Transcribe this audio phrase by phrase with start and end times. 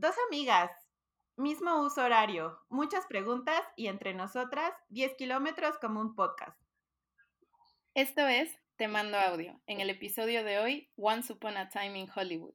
[0.00, 0.70] Dos amigas,
[1.34, 6.56] mismo uso horario, muchas preguntas y entre nosotras 10 kilómetros como un podcast.
[7.94, 12.08] Esto es Te Mando Audio, en el episodio de hoy, Once Upon a Time in
[12.14, 12.54] Hollywood.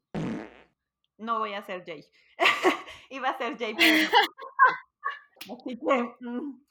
[1.18, 2.06] No voy a ser Jay.
[3.10, 4.10] Iba a ser Jay, pero.
[5.60, 6.66] Así que mm,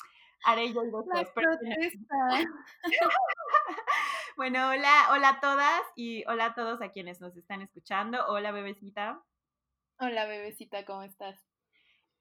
[0.45, 1.29] haré yo después.
[1.34, 1.50] pero-
[4.39, 8.25] Bueno, hola, hola a todas y hola a todos a quienes nos están escuchando.
[8.29, 9.23] Hola, bebecita.
[10.05, 11.39] Hola, bebecita, ¿cómo estás?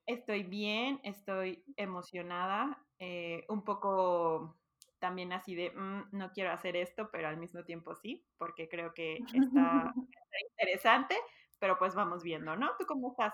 [0.05, 4.60] Estoy bien, estoy emocionada, eh, un poco
[5.00, 8.93] también así de, "Mm, no quiero hacer esto, pero al mismo tiempo sí, porque creo
[8.93, 11.15] que está, está interesante,
[11.60, 12.71] pero pues vamos viendo, ¿no?
[12.78, 13.33] ¿Tú cómo estás?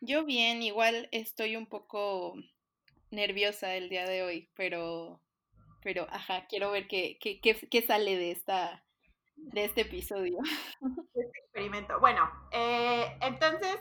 [0.00, 2.34] Yo bien, igual estoy un poco
[3.10, 5.22] nerviosa el día de hoy, pero,
[5.82, 8.85] pero, ajá, quiero ver qué, qué, qué, qué sale de esta,
[9.52, 10.38] de este episodio.
[11.14, 11.98] Este experimento.
[12.00, 13.78] Bueno, eh, entonces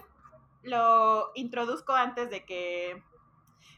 [0.63, 3.01] lo introduzco antes de que...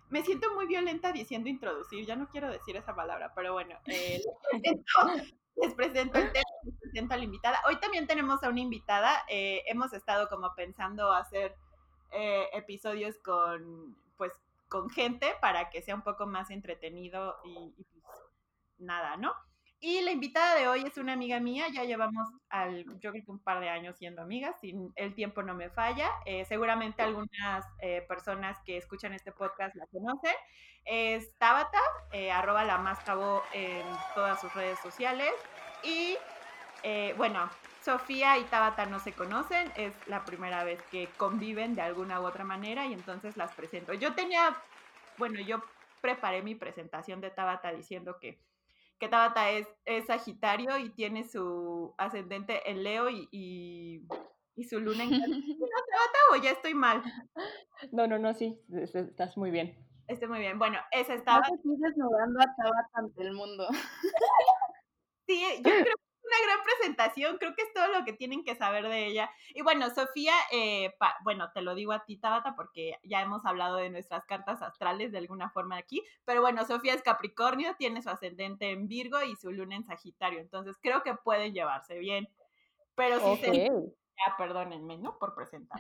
[0.10, 4.22] Me siento muy violenta diciendo introducir, ya no quiero decir esa palabra, pero bueno, eh,
[4.54, 5.26] les, presento,
[5.58, 7.60] les presento el tema, les presento a la invitada.
[7.68, 11.58] Hoy también tenemos a una invitada, eh, hemos estado como pensando hacer
[12.12, 14.32] eh, episodios con, pues,
[14.70, 18.06] con gente para que sea un poco más entretenido y, y pues
[18.78, 19.34] nada, ¿no?
[19.80, 23.32] Y la invitada de hoy es una amiga mía, ya llevamos al, yo creo que
[23.32, 24.56] un par de años siendo amigas,
[24.96, 26.10] el tiempo no me falla.
[26.26, 30.34] Eh, seguramente algunas eh, personas que escuchan este podcast la conocen.
[30.84, 31.80] Es Tabata,
[32.12, 35.32] eh, arroba la más cabo en todas sus redes sociales.
[35.84, 36.18] Y
[37.18, 37.50] bueno,
[37.84, 42.26] Sofía y Tabata no se conocen, es la primera vez que conviven de alguna u
[42.26, 43.94] otra manera y entonces las presento.
[43.94, 44.58] Yo tenía,
[45.18, 45.62] bueno, yo
[46.02, 48.40] preparé mi presentación de Tabata diciendo que
[49.00, 54.08] que Tabata es, es Sagitario y tiene su ascendente en Leo y, y,
[54.56, 55.30] y su luna en Cáncer.
[55.30, 57.02] ¿No, Tabata, o ya estoy mal?
[57.92, 59.78] No, no, no, sí, es- es- estás muy bien.
[60.08, 60.58] Estoy muy bien.
[60.58, 61.42] Bueno, esa No estaba.
[61.44, 63.68] te estés desnudando a Tabata ante el mundo.
[65.28, 65.97] Sí, yo creo
[66.44, 69.30] una gran presentación, creo que es todo lo que tienen que saber de ella.
[69.50, 73.46] Y bueno, Sofía, eh, pa- bueno, te lo digo a ti, Tabata, porque ya hemos
[73.46, 78.02] hablado de nuestras cartas astrales de alguna forma aquí, pero bueno, Sofía es Capricornio, tiene
[78.02, 82.28] su ascendente en Virgo y su luna en Sagitario, entonces creo que pueden llevarse bien.
[82.96, 83.56] Pero sí se Ok.
[84.26, 85.18] ya, perdónenme, ¿no?
[85.20, 85.80] Por presentar.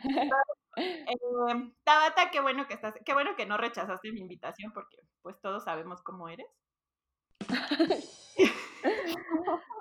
[0.75, 5.39] Eh, Tabata, qué bueno que estás, qué bueno que no rechazaste mi invitación porque pues
[5.41, 6.45] todos sabemos cómo eres.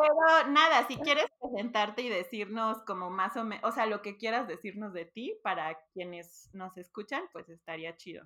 [0.00, 4.16] Pero nada, si quieres presentarte y decirnos como más o menos, o sea, lo que
[4.16, 8.24] quieras decirnos de ti para quienes nos escuchan, pues estaría chido.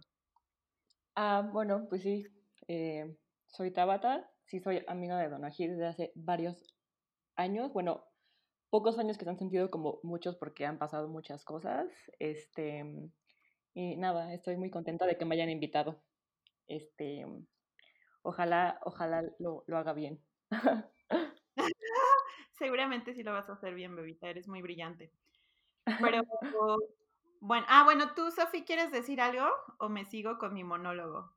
[1.17, 2.27] Ah, bueno, pues sí,
[2.69, 6.63] eh, soy Tabata, sí soy amiga de Donají desde hace varios
[7.35, 8.05] años, bueno,
[8.71, 11.87] pocos años que se han sentido como muchos porque han pasado muchas cosas,
[12.21, 12.85] este,
[13.75, 16.03] y nada, estoy muy contenta de que me hayan invitado,
[16.69, 17.27] este,
[18.23, 20.21] ojalá, ojalá lo, lo haga bien.
[22.59, 25.11] Seguramente sí lo vas a hacer bien, bebita, eres muy brillante.
[26.01, 26.23] Pero,
[27.41, 29.47] bueno, ah, bueno, tú, Sofi, ¿quieres decir algo
[29.79, 31.33] o me sigo con mi monólogo?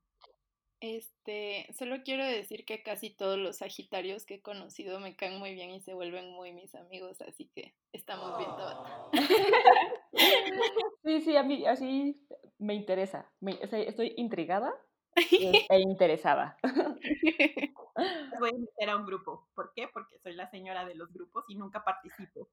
[0.80, 5.54] Este, solo quiero decir que casi todos los Sagitarios que he conocido me caen muy
[5.54, 9.10] bien y se vuelven muy mis amigos, así que estamos bien, Tabata.
[11.04, 12.20] Sí, sí, a mí así
[12.58, 14.74] me interesa, me- o sea, estoy intrigada
[15.18, 16.56] e, e interesada.
[16.62, 16.74] Las
[18.40, 19.48] voy a meter a un grupo.
[19.54, 19.88] ¿Por qué?
[19.88, 22.48] Porque soy la señora de los grupos y nunca participo.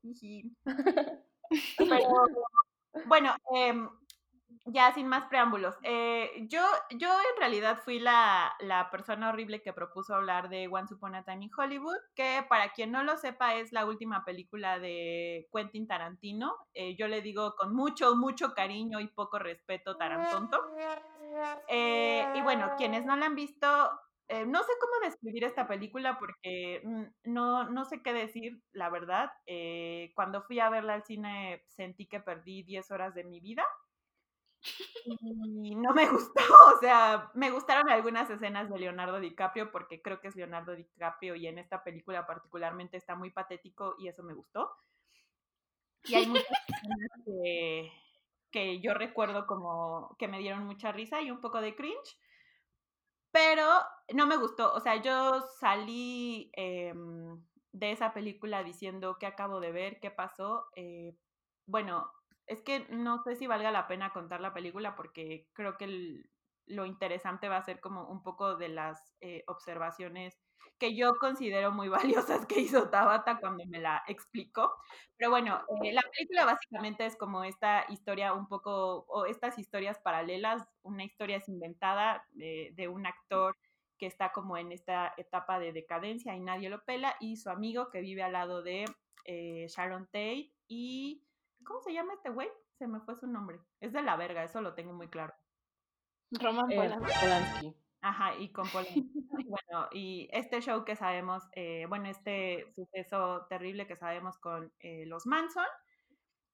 [1.77, 2.25] Pero,
[3.05, 3.89] bueno, em,
[4.65, 5.75] ya sin más preámbulos.
[5.83, 6.61] eh, yo,
[6.91, 11.23] yo en realidad fui la, la persona horrible que propuso hablar de Once Upon a
[11.23, 15.87] Time in Hollywood, que para quien no lo sepa es la última película de Quentin
[15.87, 16.55] Tarantino.
[16.73, 20.59] Eh, yo le digo con mucho, mucho cariño y poco respeto Tarantonto.
[21.67, 23.67] Eh, y bueno, quienes no la han visto,
[24.27, 28.89] eh, no sé cómo describir esta película porque mm, no, no sé qué decir, la
[28.89, 29.31] verdad.
[29.45, 33.63] Eh, cuando fui a verla al cine sentí que perdí 10 horas de mi vida
[35.61, 36.41] y no me gustó,
[36.75, 41.35] o sea, me gustaron algunas escenas de Leonardo DiCaprio porque creo que es Leonardo DiCaprio
[41.35, 44.71] y en esta película particularmente está muy patético y eso me gustó.
[46.05, 47.91] Y hay muchas escenas que,
[48.55, 52.17] que yo recuerdo como que me dieron mucha risa y un poco de cringe,
[53.33, 53.67] pero
[54.13, 57.43] no me gustó, o sea, yo salí em,
[57.73, 60.67] de esa película diciendo qué acabo de ver, qué pasó.
[60.77, 61.17] eh,
[61.67, 62.09] bueno,
[62.47, 66.23] es que no sé si valga la pena contar la película porque creo que
[66.65, 70.44] lo interesante va a ser como un poco de las eh, observaciones
[70.77, 71.89] que yo considero muy
[72.33, 74.73] valiosas que hizo Tabata cuando me la explicó.
[75.17, 79.99] Pero bueno, eh, la película básicamente es como esta historia un poco, o estas historias
[79.99, 83.55] paralelas, una historia es inventada de, de un actor
[83.97, 87.89] que está como en esta etapa de decadencia y nadie lo pela, y su amigo
[87.89, 88.85] que vive al lado de
[89.25, 91.21] eh, Sharon Tate y...
[91.65, 92.47] ¿Cómo se llama este güey?
[92.77, 93.59] Se me fue su nombre.
[93.79, 95.33] Es de la verga, eso lo tengo muy claro.
[96.31, 97.75] Roman Eh, Polanski.
[98.05, 98.65] Ajá, y con
[99.49, 105.05] bueno, y este show que sabemos, eh, bueno, este suceso terrible que sabemos con eh,
[105.07, 105.65] los Manson.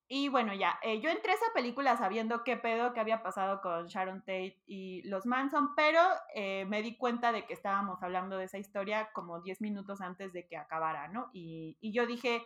[0.08, 3.60] Y bueno, ya, eh, yo entré a esa película sabiendo qué pedo que había pasado
[3.62, 6.00] con Sharon Tate y los Manson, pero
[6.34, 10.46] me di cuenta de que estábamos hablando de esa historia como 10 minutos antes de
[10.46, 11.30] que acabara, ¿no?
[11.32, 12.42] Y, y yo dije,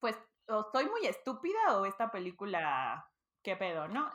[0.00, 0.16] pues,
[0.48, 3.06] o estoy muy estúpida o esta película,
[3.42, 4.10] qué pedo, ¿no?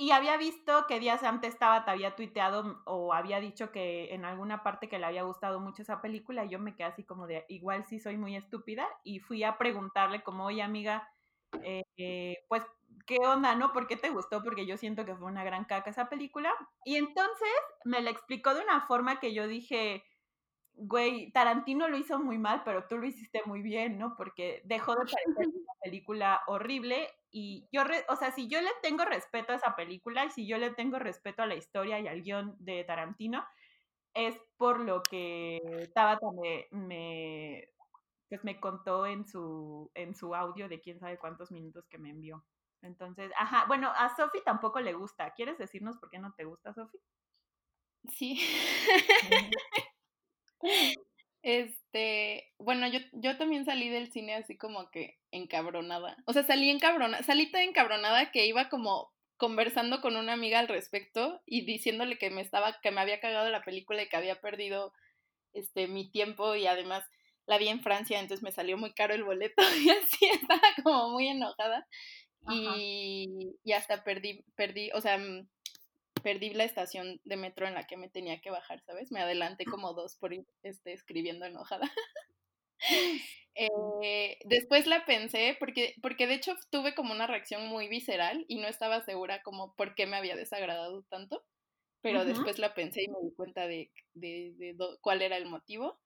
[0.00, 4.24] Y había visto que días antes estaba, te había tuiteado o había dicho que en
[4.24, 7.26] alguna parte que le había gustado mucho esa película, y yo me quedé así como
[7.26, 11.06] de, igual sí soy muy estúpida, y fui a preguntarle como, oye amiga,
[11.62, 12.62] eh, eh, pues,
[13.06, 13.74] ¿qué onda, no?
[13.74, 14.42] ¿Por qué te gustó?
[14.42, 16.50] Porque yo siento que fue una gran caca esa película.
[16.82, 17.50] Y entonces
[17.84, 20.02] me la explicó de una forma que yo dije,
[20.74, 24.14] güey, Tarantino lo hizo muy mal, pero tú lo hiciste muy bien, ¿no?
[24.16, 25.04] Porque dejó de
[25.36, 29.56] parecer una película horrible y yo, re- o sea, si yo le tengo respeto a
[29.56, 32.84] esa película y si yo le tengo respeto a la historia y al guion de
[32.84, 33.44] Tarantino,
[34.14, 37.68] es por lo que Tabata me, me,
[38.28, 42.10] pues me contó en su, en su audio de quién sabe cuántos minutos que me
[42.10, 42.44] envió.
[42.82, 45.32] Entonces, ajá, bueno, a Sofi tampoco le gusta.
[45.34, 46.98] ¿Quieres decirnos por qué no te gusta, Sofi?
[48.08, 48.38] Sí.
[51.42, 56.16] Este, bueno, yo, yo también salí del cine así como que encabronada.
[56.26, 60.68] O sea, salí encabronada, salí tan encabronada que iba como conversando con una amiga al
[60.68, 64.38] respecto y diciéndole que me estaba, que me había cagado la película y que había
[64.40, 64.92] perdido
[65.54, 67.04] este mi tiempo y además
[67.46, 71.10] la vi en Francia, entonces me salió muy caro el boleto y así estaba como
[71.10, 71.86] muy enojada.
[72.50, 75.46] Y, y hasta perdí, perdí, o sea, mm,
[76.22, 79.10] perdí la estación de metro en la que me tenía que bajar, ¿sabes?
[79.12, 81.90] Me adelanté como dos por ir este, escribiendo enojada.
[84.02, 88.58] Eh, después la pensé, porque, porque de hecho tuve como una reacción muy visceral y
[88.58, 91.44] no estaba segura como por qué me había desagradado tanto,
[92.00, 96.00] pero después la pensé y me di cuenta de, de, de cuál era el motivo.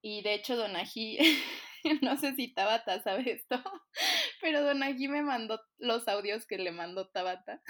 [0.00, 1.18] Y de hecho Donají,
[2.02, 3.62] no sé si Tabata sabe esto,
[4.40, 7.60] pero Donají me mandó los audios que le mandó Tabata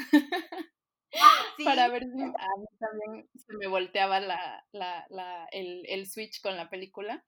[1.56, 2.26] Sí, para ver si a
[2.58, 7.24] mí también se me volteaba la, la, la, el, el switch con la película.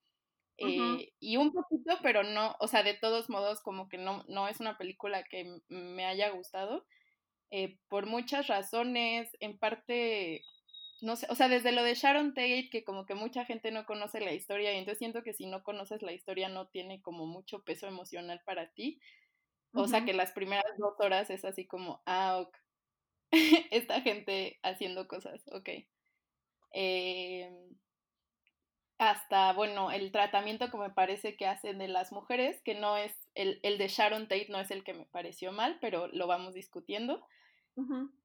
[0.63, 4.47] Eh, y un poquito, pero no, o sea, de todos modos, como que no, no
[4.47, 6.85] es una película que me haya gustado,
[7.51, 10.45] eh, por muchas razones, en parte,
[11.01, 13.87] no sé, o sea, desde lo de Sharon Tate, que como que mucha gente no
[13.87, 17.25] conoce la historia, y entonces siento que si no conoces la historia no tiene como
[17.27, 19.01] mucho peso emocional para ti,
[19.73, 22.55] o sea, que las primeras dos horas es así como, ah, ok,
[23.71, 25.69] esta gente haciendo cosas, ok.
[26.73, 27.77] Em,
[28.99, 33.13] hasta, bueno, el tratamiento que me parece que hacen de las mujeres, que no es,
[33.35, 36.55] el, el de Sharon Tate no es el que me pareció mal, pero lo vamos
[36.55, 37.25] discutiendo.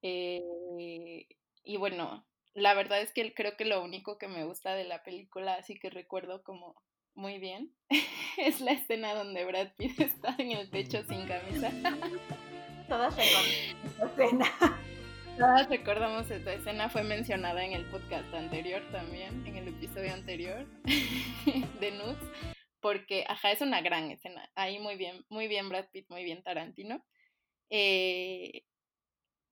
[0.01, 1.27] Eh,
[1.63, 5.03] y bueno, la verdad es que creo que lo único que me gusta de la
[5.03, 6.75] película, así que recuerdo como
[7.13, 7.73] muy bien,
[8.37, 11.71] es la escena donde Brad Pitt está en el techo sin camisa.
[12.87, 14.81] Todas recordamos escena.
[15.37, 20.65] Todas recordamos esta escena, fue mencionada en el podcast anterior también, en el episodio anterior
[21.81, 22.17] de Nudes,
[22.79, 24.49] porque, ajá, es una gran escena.
[24.55, 27.03] Ahí muy bien, muy bien Brad Pitt, muy bien Tarantino.
[27.69, 28.63] Eh,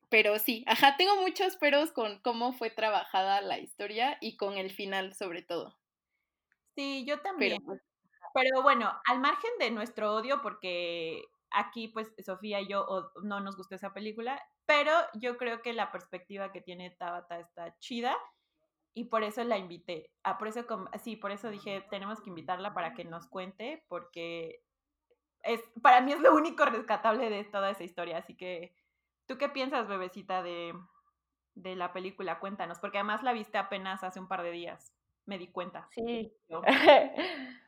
[0.07, 4.71] pero sí, ajá, tengo muchos peros con cómo fue trabajada la historia y con el
[4.71, 5.77] final sobre todo.
[6.75, 7.61] Sí, yo también.
[7.65, 7.81] pues,
[8.33, 11.23] Pero bueno, al margen de nuestro odio, porque
[11.53, 15.74] aquí pues Sofía y yo o- no nos gustó esa película, pero yo creo que
[15.74, 18.15] la perspectiva que tiene Tabata está chida
[18.93, 20.12] y por eso la invité.
[20.24, 20.65] Ah, por eso,
[21.01, 24.63] sí, por eso dije, tenemos que invitarla para que nos cuente, porque
[25.43, 28.17] es, para mí es lo único rescatable de toda esa historia.
[28.19, 28.75] Así que,
[29.25, 30.74] ¿tú qué piensas, bebecita, de,
[31.55, 32.39] de la película?
[32.39, 34.93] Cuéntanos, porque además la viste apenas hace un par de días,
[35.25, 35.88] me di cuenta.
[35.91, 36.33] Sí.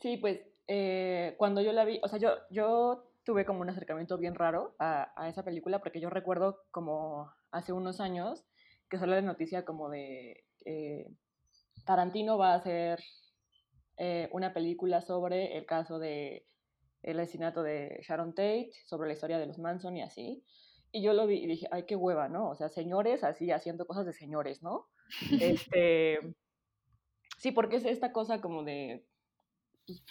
[0.00, 4.16] Sí, pues eh, cuando yo la vi, o sea, yo, yo tuve como un acercamiento
[4.16, 8.46] bien raro a, a esa película porque yo recuerdo como hace unos años
[8.88, 11.10] que salió la noticia como de eh,
[11.84, 13.02] Tarantino va a hacer
[13.96, 16.46] eh, una película sobre el caso de
[17.02, 20.44] el asesinato de Sharon Tate, sobre la historia de los Manson y así.
[20.90, 22.48] Y yo lo vi y dije, ay, qué hueva, ¿no?
[22.48, 24.88] O sea, señores así haciendo cosas de señores, ¿no?
[25.40, 26.18] Este,
[27.38, 29.04] sí, porque es esta cosa como de,
[29.86, 30.02] pues,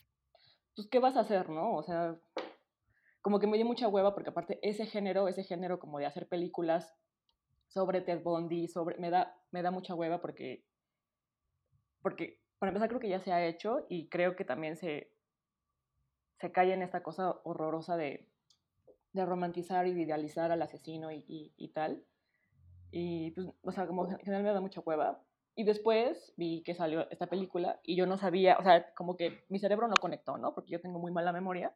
[0.75, 1.75] pues, ¿qué vas a hacer, no?
[1.75, 2.17] O sea,
[3.25, 6.27] como que me dio mucha hueva porque aparte ese género, ese género como de hacer
[6.27, 6.95] películas
[7.65, 10.63] sobre Ted Bundy, sobre, me da, me da mucha hueva porque,
[12.03, 15.11] porque para empezar creo que ya se ha hecho y creo que también se,
[16.39, 18.29] se cae en esta cosa horrorosa de,
[19.13, 22.05] de romantizar y de idealizar al asesino y, y, y, tal.
[22.91, 25.19] Y pues, o sea, como en general me da mucha cueva.
[25.55, 29.45] Y después vi que salió esta película y yo no sabía, o sea, como que
[29.49, 30.53] mi cerebro no conectó, ¿no?
[30.53, 31.73] Porque yo tengo muy mala memoria.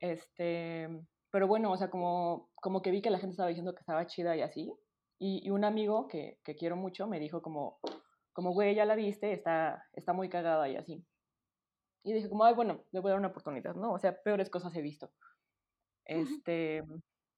[0.00, 0.88] Este,
[1.30, 4.06] pero bueno, o sea, como, como que vi que la gente estaba diciendo que estaba
[4.06, 4.72] chida y así.
[5.18, 7.78] Y, y un amigo que, que, quiero mucho me dijo como,
[8.32, 11.04] como, güey, ya la viste, está, está muy cagada y así.
[12.04, 13.92] Y dije como, ay, bueno, le voy a dar una oportunidad, ¿no?
[13.92, 15.10] O sea, peores cosas he visto.
[16.04, 16.84] Este,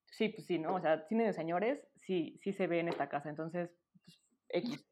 [0.07, 0.75] sí, pues sí, ¿no?
[0.75, 3.71] O sea, cine de señores sí, sí se ve en esta casa, entonces,
[4.05, 4.87] pues, X.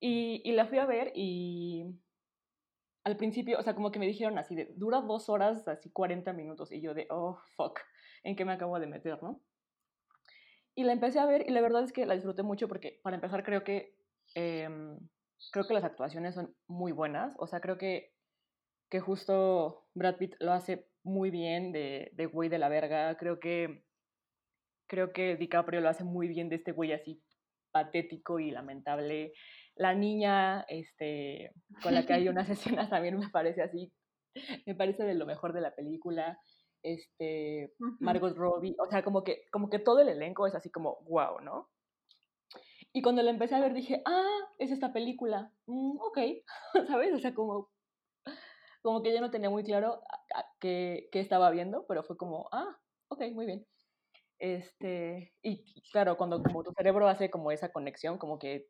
[0.00, 2.01] Y, y la fui a ver y
[3.04, 6.32] al principio, o sea, como que me dijeron así de, dura dos horas, así 40
[6.32, 7.80] minutos, y yo de, oh, fuck,
[8.22, 9.40] ¿en qué me acabo de meter, no?
[10.74, 13.16] Y la empecé a ver y la verdad es que la disfruté mucho porque, para
[13.16, 13.96] empezar, creo que,
[14.34, 14.68] eh,
[15.50, 18.14] creo que las actuaciones son muy buenas, o sea, creo que,
[18.88, 23.16] que justo Brad Pitt lo hace muy bien de, de güey de la verga.
[23.16, 23.84] Creo que,
[24.86, 27.22] creo que DiCaprio lo hace muy bien de este güey así
[27.70, 29.32] patético y lamentable.
[29.74, 31.52] La niña este,
[31.82, 33.92] con la que hay unas escenas también me parece así,
[34.66, 36.38] me parece de lo mejor de la película.
[36.82, 40.98] Este, Margot Robbie, o sea, como que, como que todo el elenco es así como
[41.02, 41.68] wow, ¿no?
[42.92, 46.18] Y cuando la empecé a ver dije, ah, es esta película, mm, ok,
[46.88, 47.14] ¿sabes?
[47.14, 47.70] O sea, como,
[48.82, 50.02] como que yo no tenía muy claro
[50.60, 52.76] qué, qué estaba viendo, pero fue como, ah,
[53.08, 53.66] ok, muy bien.
[54.38, 55.62] Este, y
[55.92, 58.66] claro, cuando como tu cerebro hace como esa conexión, como que,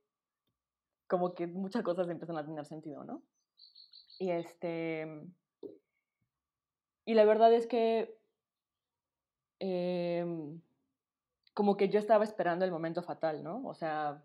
[1.07, 3.23] como que muchas cosas empiezan a tener sentido, ¿no?
[4.19, 5.07] Y este,
[7.05, 8.17] y la verdad es que,
[9.61, 10.25] eh,
[11.55, 13.63] como que yo estaba esperando el momento fatal, ¿no?
[13.67, 14.23] O sea,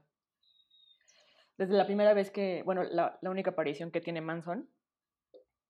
[1.57, 4.69] desde la primera vez que, bueno, la, única aparición que tiene Manson,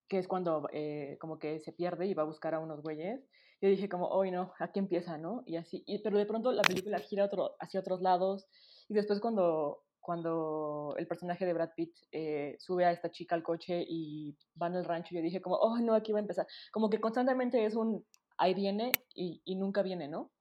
[0.07, 3.25] que es cuando eh, como que se pierde y va a buscar a unos güeyes.
[3.61, 5.43] Yo dije como, hoy no, aquí empieza, ¿no?
[5.45, 8.47] Y así, y, pero de pronto la película gira hacia otros lados
[8.87, 13.43] y después cuando, cuando el personaje de Brad Pitt eh, sube a esta chica al
[13.43, 16.47] coche y van al rancho, yo dije como, oh no, aquí va a empezar.
[16.71, 18.05] Como que constantemente es un,
[18.37, 20.31] ahí viene y, y nunca viene, ¿no?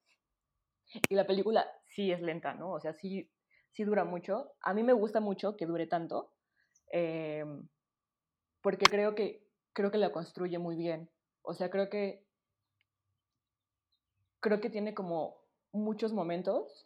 [1.09, 2.71] Y la película sí es lenta, ¿no?
[2.71, 3.29] O sea, sí,
[3.73, 4.53] sí dura mucho.
[4.61, 6.33] A mí me gusta mucho que dure tanto,
[6.93, 7.45] eh,
[8.63, 11.11] porque creo que creo que la construye muy bien.
[11.43, 12.25] O sea, creo que
[14.39, 15.39] creo que tiene como
[15.73, 16.86] muchos momentos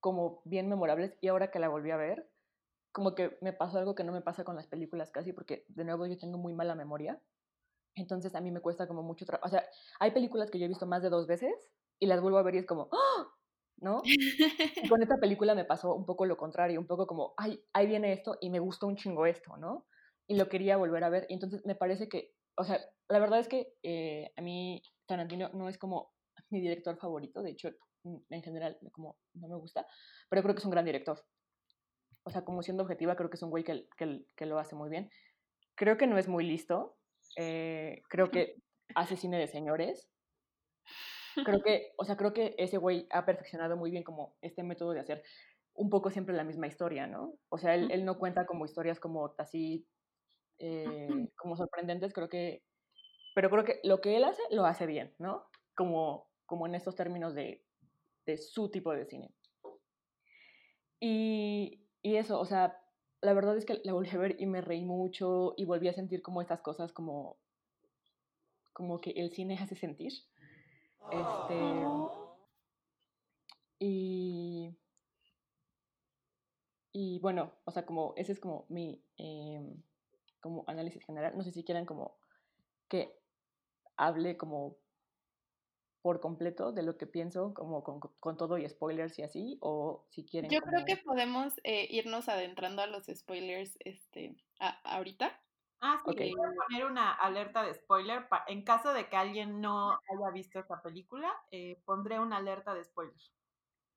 [0.00, 2.28] como bien memorables y ahora que la volví a ver,
[2.92, 5.84] como que me pasó algo que no me pasa con las películas casi porque de
[5.84, 7.20] nuevo yo tengo muy mala memoria.
[7.94, 9.46] Entonces a mí me cuesta como mucho trabajo.
[9.46, 9.64] O sea,
[9.98, 11.52] hay películas que yo he visto más de dos veces
[11.98, 13.26] y las vuelvo a ver y es como, ¡Oh!
[13.78, 14.02] ¿no?
[14.04, 17.86] Y con esta película me pasó un poco lo contrario, un poco como, ay, ahí
[17.86, 19.86] viene esto y me gustó un chingo esto, ¿no?
[20.30, 21.26] y lo quería volver a ver.
[21.28, 25.48] Y entonces me parece que, o sea, la verdad es que eh, a mí Tarantino
[25.54, 26.12] no es como
[26.50, 27.70] mi director favorito, de hecho,
[28.04, 29.86] en general, como no me gusta,
[30.28, 31.24] pero creo que es un gran director.
[32.22, 34.74] O sea, como siendo objetiva, creo que es un güey que, que, que lo hace
[34.74, 35.10] muy bien.
[35.74, 36.96] Creo que no es muy listo,
[37.36, 38.56] eh, creo que
[38.94, 40.08] hace cine de señores.
[41.44, 44.92] Creo que, o sea, creo que ese güey ha perfeccionado muy bien como este método
[44.92, 45.22] de hacer
[45.74, 47.34] un poco siempre la misma historia, ¿no?
[47.48, 49.86] O sea, él, él no cuenta como historias como así
[50.58, 52.62] eh, como sorprendentes, creo que,
[53.34, 55.46] pero creo que lo que él hace, lo hace bien, ¿no?
[55.74, 57.64] Como, como en estos términos de,
[58.36, 59.34] su tipo de cine.
[61.00, 62.78] Y, y, eso, o sea,
[63.22, 65.94] la verdad es que la volví a ver y me reí mucho y volví a
[65.94, 67.38] sentir como estas cosas como,
[68.72, 70.12] como que el cine hace sentir.
[71.10, 71.56] Este,
[73.78, 74.76] y,
[76.92, 79.60] y bueno, o sea, como ese es como mi, eh,
[80.40, 81.36] como análisis general.
[81.36, 82.18] No sé si quieren como
[82.88, 83.18] que
[83.96, 84.76] hable como
[86.02, 90.06] por completo de lo que pienso, como con, con todo y spoilers y así, o
[90.10, 90.50] si quieren.
[90.50, 90.72] Yo como...
[90.72, 95.40] creo que podemos eh, irnos adentrando a los spoilers este, a, ahorita.
[95.82, 96.32] Ah, sí, okay.
[96.32, 98.26] voy a poner una alerta de spoiler.
[98.48, 102.84] En caso de que alguien no haya visto esta película, eh, pondré una alerta de
[102.84, 103.16] spoiler.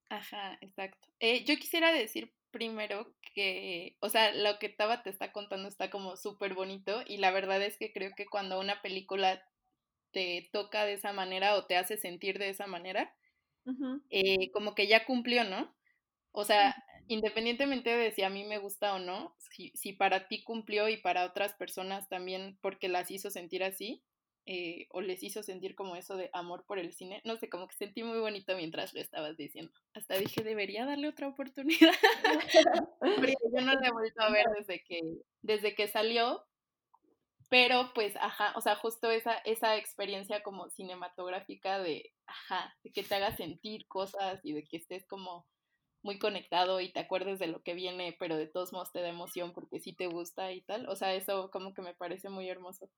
[0.09, 1.07] Ajá, exacto.
[1.19, 5.89] Eh, yo quisiera decir primero que, o sea, lo que Taba te está contando está
[5.89, 9.43] como súper bonito y la verdad es que creo que cuando una película
[10.13, 13.13] te toca de esa manera o te hace sentir de esa manera,
[13.65, 14.01] uh -huh.
[14.09, 15.75] eh, como que ya cumplió, ¿no?
[16.31, 16.75] O sea,
[17.07, 20.97] independientemente de si a mí me gusta o no, si, si para ti cumplió y
[20.97, 24.03] para otras personas también porque las hizo sentir así,
[24.45, 27.67] eh, o les hizo sentir como eso de amor por el cine, no sé, como
[27.69, 29.71] que sentí muy bonito mientras lo estabas diciendo.
[29.93, 31.93] Hasta dije, debería darle otra oportunidad.
[33.01, 34.99] yo no la he vuelto a ver desde que,
[35.41, 36.43] desde que salió,
[37.53, 43.03] pero pues, ajá, o sea, justo esa, esa experiencia como cinematográfica de, ajá, de que
[43.03, 45.45] te haga sentir cosas y de que estés como
[46.01, 49.09] muy conectado y te acuerdes de lo que viene, pero de todos modos te da
[49.09, 50.89] emoción porque sí te gusta y tal.
[50.89, 52.89] O sea, eso como que me parece muy hermoso.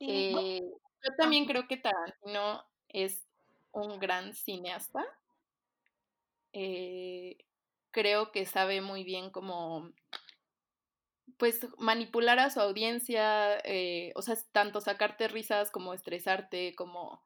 [0.00, 3.24] Eh, yo también creo que Tarantino es
[3.70, 5.06] un gran cineasta.
[6.52, 7.36] Eh,
[7.92, 9.92] creo que sabe muy bien cómo
[11.36, 17.22] pues manipular a su audiencia, eh, o sea, tanto sacarte risas como estresarte, como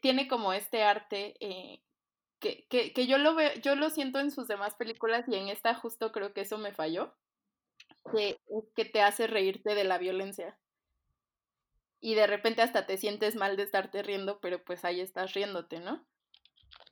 [0.00, 1.36] tiene como este arte
[2.40, 5.48] que, que, que, yo lo veo, yo lo siento en sus demás películas y en
[5.48, 7.14] esta justo creo que eso me falló,
[8.12, 8.36] que,
[8.74, 10.58] que te hace reírte de la violencia
[12.02, 15.78] y de repente hasta te sientes mal de estarte riendo, pero pues ahí estás riéndote,
[15.78, 16.04] ¿no?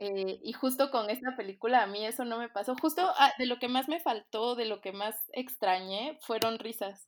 [0.03, 2.75] Eh, y justo con esta película a mí eso no me pasó.
[2.81, 7.07] Justo ah, de lo que más me faltó, de lo que más extrañé, fueron risas.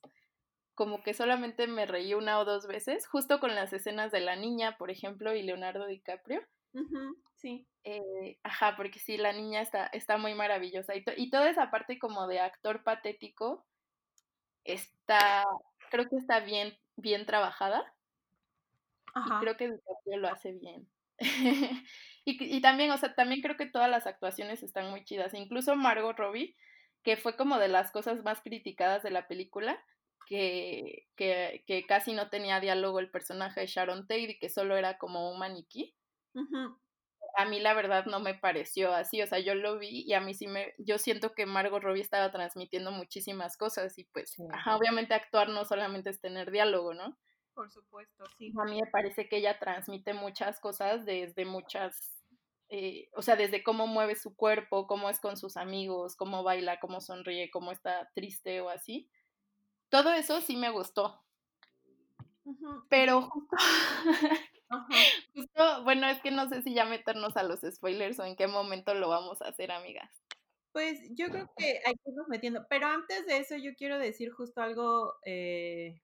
[0.75, 4.35] Como que solamente me reí una o dos veces, justo con las escenas de la
[4.35, 6.41] niña, por ejemplo, y Leonardo DiCaprio.
[7.37, 7.65] sí.
[7.83, 10.95] Eh, ajá, porque sí, la niña está, está muy maravillosa.
[10.95, 13.65] Y, y toda esa parte como de actor patético
[14.65, 15.43] está,
[15.89, 17.91] creo que está bien, bien trabajada.
[19.15, 20.87] Y creo que DiCaprio lo hace bien.
[22.25, 25.33] y, y, también, o sea, también creo que todas las actuaciones están muy chidas.
[25.33, 26.55] Incluso Margot Robbie,
[27.03, 29.77] que fue como de las cosas más criticadas de la película,
[30.25, 34.77] que, que, que casi no tenía diálogo el personaje de Sharon Tate y que solo
[34.77, 35.95] era como un maniquí.
[37.35, 40.21] A mí la verdad no me pareció así, o sea, yo lo vi y a
[40.21, 44.35] mí sí me, yo siento que Margot Robbie estaba transmitiendo muchísimas cosas y pues,
[44.67, 47.17] obviamente actuar no solamente es tener diálogo, ¿no?
[47.53, 48.51] Por supuesto, sí.
[48.59, 52.23] A mí me parece que ella transmite muchas cosas desde muchas,
[52.69, 56.79] eh, o sea, desde cómo mueve su cuerpo, cómo es con sus amigos, cómo baila,
[56.79, 59.09] cómo sonríe, cómo está triste o así.
[59.89, 61.23] Todo eso sí me gustó.
[62.89, 63.55] Pero justo,
[65.35, 68.47] justo, bueno, es que no sé si ya meternos a los spoilers o en qué
[68.47, 70.09] momento lo vamos a hacer, amigas.
[70.71, 74.31] Pues yo creo que hay que irnos metiendo, pero antes de eso yo quiero decir
[74.31, 76.01] justo algo eh,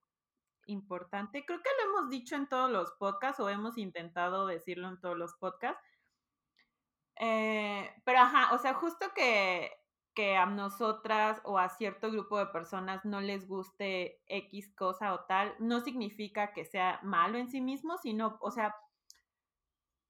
[0.69, 1.45] importante.
[1.45, 5.17] Creo que lo hemos dicho en todos los podcasts o hemos intentado decirlo en todos
[5.17, 5.83] los podcasts.
[7.19, 9.71] Eh, pero ajá, o sea, justo que,
[10.15, 15.21] que a nosotras o a cierto grupo de personas no les guste X cosa o
[15.25, 18.75] tal, no significa que sea malo en sí mismo, sino, o sea,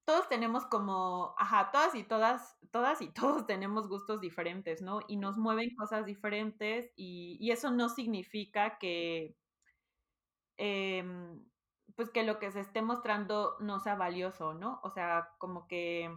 [0.10, 5.02] todos tenemos como, ajá, todas y todas, todas y todos tenemos gustos diferentes, ¿no?
[5.08, 9.36] Y nos mueven cosas diferentes y, y eso no significa que,
[10.62, 11.42] Em,
[11.96, 14.82] pues que lo que se esté mostrando no sea valioso, ¿no?
[14.84, 16.14] O sea, como que,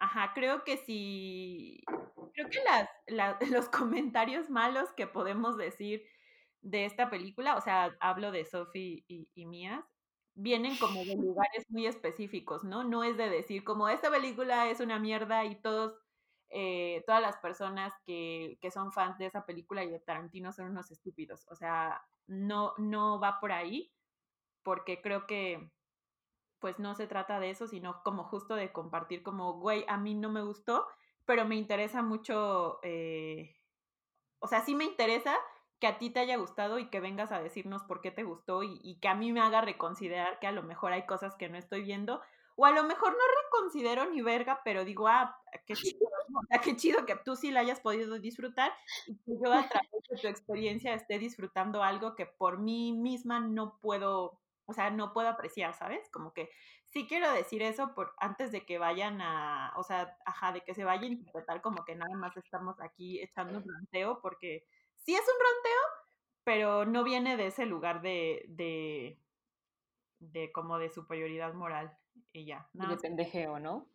[0.00, 1.84] ajá, creo que sí,
[2.34, 2.88] creo que las,
[3.52, 6.04] los comentarios malos que podemos decir
[6.62, 9.84] de esta película, o sea, hablo de Sophie y, Mías,
[10.34, 12.84] vienen como de lugares muy específicos, ¿no?
[12.84, 15.94] No es de decir como esta película es una mierda y todos,
[16.50, 20.70] eh, todas las personas que, que son fans de esa película y de Tarantino son
[20.70, 21.46] unos estúpidos.
[21.50, 23.92] O sea, no, no va por ahí,
[24.62, 25.70] porque creo que
[26.58, 30.14] pues no se trata de eso, sino como justo de compartir como, güey, a mí
[30.14, 30.86] no me gustó,
[31.24, 33.56] pero me interesa mucho, eh,
[34.38, 35.36] o sea, sí me interesa
[35.78, 38.62] que a ti te haya gustado y que vengas a decirnos por qué te gustó
[38.62, 41.48] y, y, que a mí me haga reconsiderar que a lo mejor hay cosas que
[41.48, 42.22] no estoy viendo,
[42.56, 46.08] o a lo mejor no reconsidero ni verga, pero digo, ah, qué chido,
[46.62, 48.72] qué chido que tú sí la hayas podido disfrutar
[49.06, 53.40] y que yo a través de tu experiencia esté disfrutando algo que por mí misma
[53.40, 56.08] no puedo, o sea, no puedo apreciar, ¿sabes?
[56.10, 56.50] Como que
[56.86, 60.74] sí quiero decir eso por antes de que vayan a, o sea, ajá, de que
[60.74, 64.66] se vaya a interpretar como que nada más estamos aquí echando un ranteo, porque
[64.96, 65.80] sí es un ranteo,
[66.44, 69.20] pero no viene de ese lugar de, de,
[70.20, 71.96] de como de superioridad moral
[72.32, 72.68] y ya.
[72.74, 73.88] Y de pendejeo, ¿no?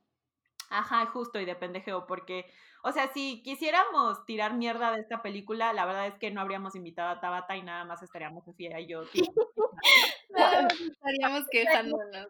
[0.69, 2.45] Ajá, justo, y de pendejeo, porque,
[2.81, 6.75] o sea, si quisiéramos tirar mierda de esta película, la verdad es que no habríamos
[6.75, 9.03] invitado a Tabata y nada más estaríamos Sofía y yo.
[10.91, 12.27] estaríamos quejándonos.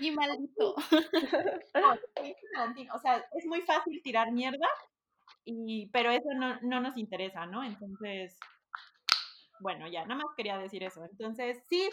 [0.00, 0.74] Y maldito.
[2.94, 4.66] o sea, es muy fácil tirar mierda,
[5.44, 7.62] y, pero eso no, no nos interesa, ¿no?
[7.62, 8.38] Entonces,
[9.60, 11.04] bueno, ya, nada más quería decir eso.
[11.04, 11.88] Entonces, sí,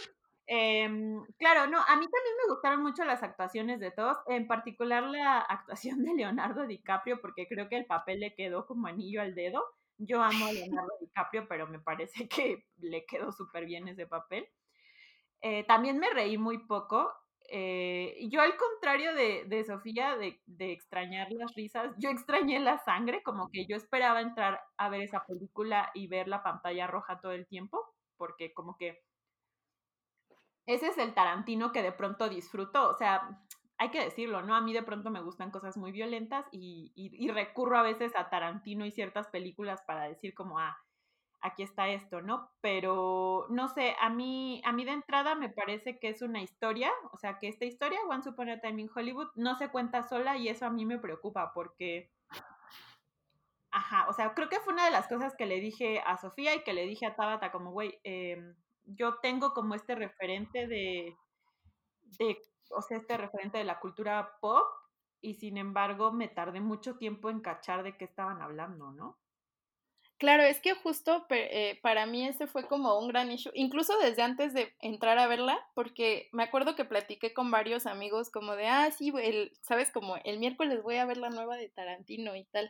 [0.52, 5.04] Em, claro, no, a mí también me gustaron mucho las actuaciones de todos, en particular
[5.04, 9.36] la actuación de Leonardo DiCaprio, porque creo que el papel le quedó como anillo al
[9.36, 9.64] dedo.
[10.00, 14.48] Yo amo a Leonardo DiCaprio, pero me parece que le quedó súper bien ese papel.
[15.42, 17.14] Eh, también me reí muy poco.
[17.52, 23.22] Eh, yo al contrario de, Sofía, de, de, extrañar las risas, yo extrañé la sangre,
[23.22, 27.34] como que yo esperaba entrar a ver esa película y ver la pantalla roja todo
[27.34, 27.86] el tiempo,
[28.18, 29.04] porque como que
[30.70, 33.42] ese es el Tarantino que de pronto disfruto, o sea,
[33.80, 34.56] hay que decirlo, ¿no?
[34.56, 36.94] A mí de pronto me gustan cosas muy violentas y,
[37.32, 40.78] recurro a veces a Tarantino y ciertas películas para decir como, ah,
[41.42, 42.52] aquí está esto, ¿no?
[42.62, 46.92] Pero no sé, a mí, a mí de entrada me parece que es una historia,
[47.14, 50.50] o sea, que esta historia, Once Upon Time in Hollywood, no se cuenta sola y
[50.50, 52.12] eso a mí me preocupa porque,
[53.72, 56.54] ajá, o sea, creo que fue una de las cosas que le dije a Sofía
[56.54, 58.54] y que le dije a Tabata como, güey, eh,
[58.96, 61.16] yo tengo como este referente de,
[62.18, 62.38] de,
[62.72, 64.66] o sea, este referente de la cultura pop
[65.22, 69.18] y sin embargo me tardé mucho tiempo en cachar de qué estaban hablando, ¿no?
[70.20, 74.22] Claro, es que justo eh, para mí ese fue como un gran issue, incluso desde
[74.22, 78.68] antes de entrar a verla, porque me acuerdo que platiqué con varios amigos como de,
[78.68, 82.44] ah, sí, el, sabes, como el miércoles voy a ver la nueva de Tarantino y
[82.44, 82.70] tal.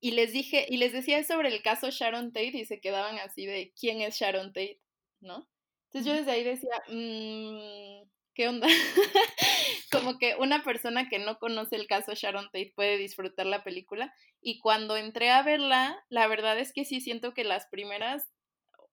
[0.00, 3.46] Y les dije, y les decía sobre el caso Sharon Tate y se quedaban así
[3.46, 4.80] de, ¿quién es Sharon Tate?
[5.20, 5.48] ¿No?
[5.86, 8.66] Entonces yo desde ahí decía, mmm, ¿qué onda?
[9.90, 14.12] Como que una persona que no conoce el caso Sharon Tate puede disfrutar la película.
[14.40, 18.28] Y cuando entré a verla, la verdad es que sí siento que las primeras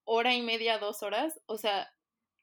[0.05, 1.89] hora y media, dos horas, o sea,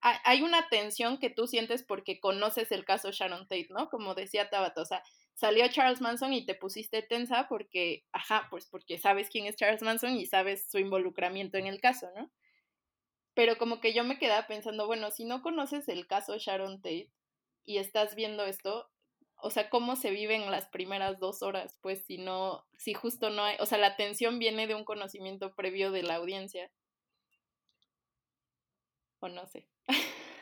[0.02, 3.90] hay una tensión que tú sientes porque conoces el caso Sharon Tate, ¿no?
[3.90, 5.02] Como decía Tabata, o sea,
[5.34, 9.82] salió Charles Manson y te pusiste tensa porque, ajá, pues porque sabes quién es Charles
[9.82, 12.30] Manson y sabes su involucramiento en el caso, ¿no?
[13.40, 17.10] Pero como que yo me quedaba pensando, bueno, si no conoces el caso Sharon Tate
[17.64, 18.90] y estás viendo esto,
[19.36, 21.78] o sea, ¿cómo se viven las primeras dos horas?
[21.80, 25.54] Pues si no, si justo no hay, o sea, la atención viene de un conocimiento
[25.54, 26.70] previo de la audiencia.
[29.20, 29.66] O no sé.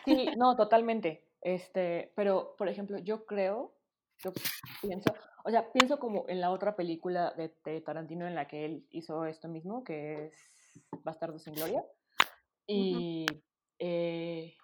[0.04, 1.24] Sí, no, totalmente.
[1.40, 3.76] Este, pero, por ejemplo, yo creo,
[4.24, 4.32] yo
[4.82, 8.64] pienso, o sea, pienso como en la otra película de, de Tarantino en la que
[8.64, 10.34] él hizo esto mismo, que es
[11.04, 11.84] Bastardo sin Gloria.
[12.70, 13.26] Y
[13.78, 14.54] eh,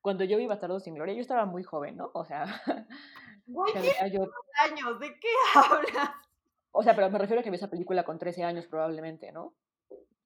[0.00, 2.10] cuando yo vi Bastardo sin Gloria, yo estaba muy joven, ¿no?
[2.14, 2.46] O sea,
[3.46, 4.30] yo...
[4.64, 4.98] años?
[4.98, 6.10] ¿De qué hablas?
[6.72, 9.54] O sea, pero me refiero a que vi esa película con 13 años probablemente, ¿no?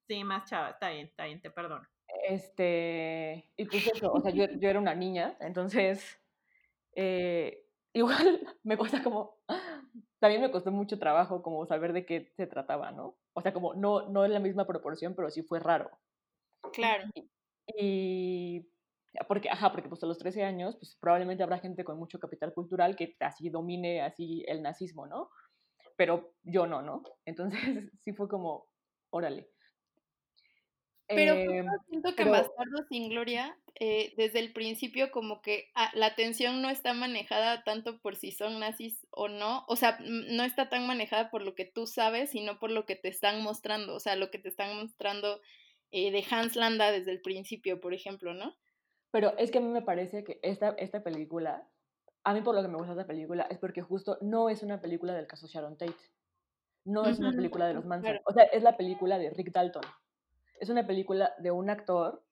[0.07, 1.85] Sí, más chava, está bien, está bien, te perdono.
[2.29, 6.17] Este, y pues eso, o sea, yo, yo era una niña, entonces,
[6.95, 9.37] eh, igual me cuesta como,
[10.19, 13.17] también me costó mucho trabajo como saber de qué se trataba, ¿no?
[13.33, 15.91] O sea, como no, no en la misma proporción, pero sí fue raro.
[16.71, 17.09] Claro.
[17.67, 18.67] Y,
[19.27, 22.53] porque, ajá, porque pues a los 13 años, pues probablemente habrá gente con mucho capital
[22.53, 25.29] cultural que así domine así el nazismo, ¿no?
[25.95, 27.03] Pero yo no, ¿no?
[27.25, 27.59] Entonces
[27.99, 28.67] sí fue como,
[29.09, 29.49] órale.
[31.07, 36.07] Pero eh, siento que Bastardo sin Gloria, eh, desde el principio como que ah, la
[36.07, 40.69] atención no está manejada tanto por si son nazis o no, o sea, no está
[40.69, 43.99] tan manejada por lo que tú sabes, sino por lo que te están mostrando, o
[43.99, 45.41] sea, lo que te están mostrando
[45.93, 48.55] eh, de Hans Landa desde el principio, por ejemplo, ¿no?
[49.11, 51.69] Pero es que a mí me parece que esta, esta película,
[52.23, 54.81] a mí por lo que me gusta esta película, es porque justo no es una
[54.81, 55.93] película del caso Sharon Tate.
[56.83, 58.19] No es una película de los Manson.
[58.25, 59.83] O sea, es la película de Rick Dalton.
[60.59, 62.25] Es una película de un actor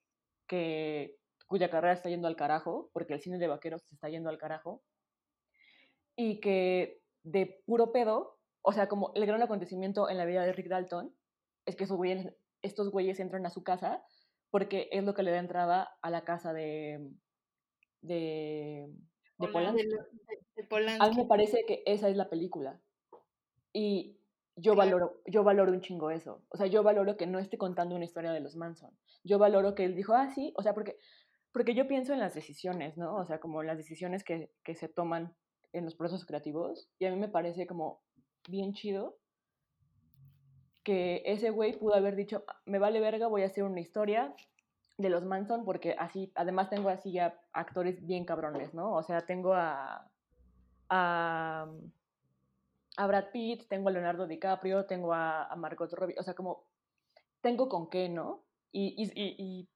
[0.48, 4.30] que, cuya carrera está yendo al carajo, porque el cine de vaqueros se está yendo
[4.30, 4.82] al carajo,
[6.16, 10.52] y que de puro pedo, o sea, como el gran acontecimiento en la vida de
[10.52, 11.16] Rick Dalton
[11.66, 12.28] es que su güey
[12.62, 14.04] estos güeyes entran a su casa
[14.50, 17.10] porque es lo que le da entrada a la casa de,
[18.02, 18.88] de,
[19.38, 21.06] de Polanski.
[21.06, 22.82] A mí me parece que esa es la película.
[23.74, 24.18] Y
[24.58, 26.44] yo valoro, yo valoro un chingo eso.
[26.50, 28.92] O sea, yo valoro que no esté contando una historia de los Manson.
[29.24, 30.98] Yo valoro que él dijo, ah, sí, o sea, porque,
[31.54, 33.16] porque yo pienso en las decisiones, ¿no?
[33.16, 35.34] O sea, como las decisiones que, que se toman
[35.72, 36.90] en los procesos creativos.
[37.00, 38.02] Y a mí me parece como
[38.50, 39.21] bien chido
[40.84, 44.36] que ese güey pudo haber dicho, ah, me vale verga, voy a hacer una historia
[44.98, 48.94] de los Manson, porque así, además tengo así ya actores bien cabrones, ¿no?
[48.94, 50.10] O sea, tengo a,
[50.90, 51.68] a,
[52.98, 56.66] a Brad Pitt, tengo a Leonardo DiCaprio, tengo a, Margot Robbie, o sea, como,
[57.42, 58.44] tengo con qué, ¿no?
[58.72, 59.68] Y, y,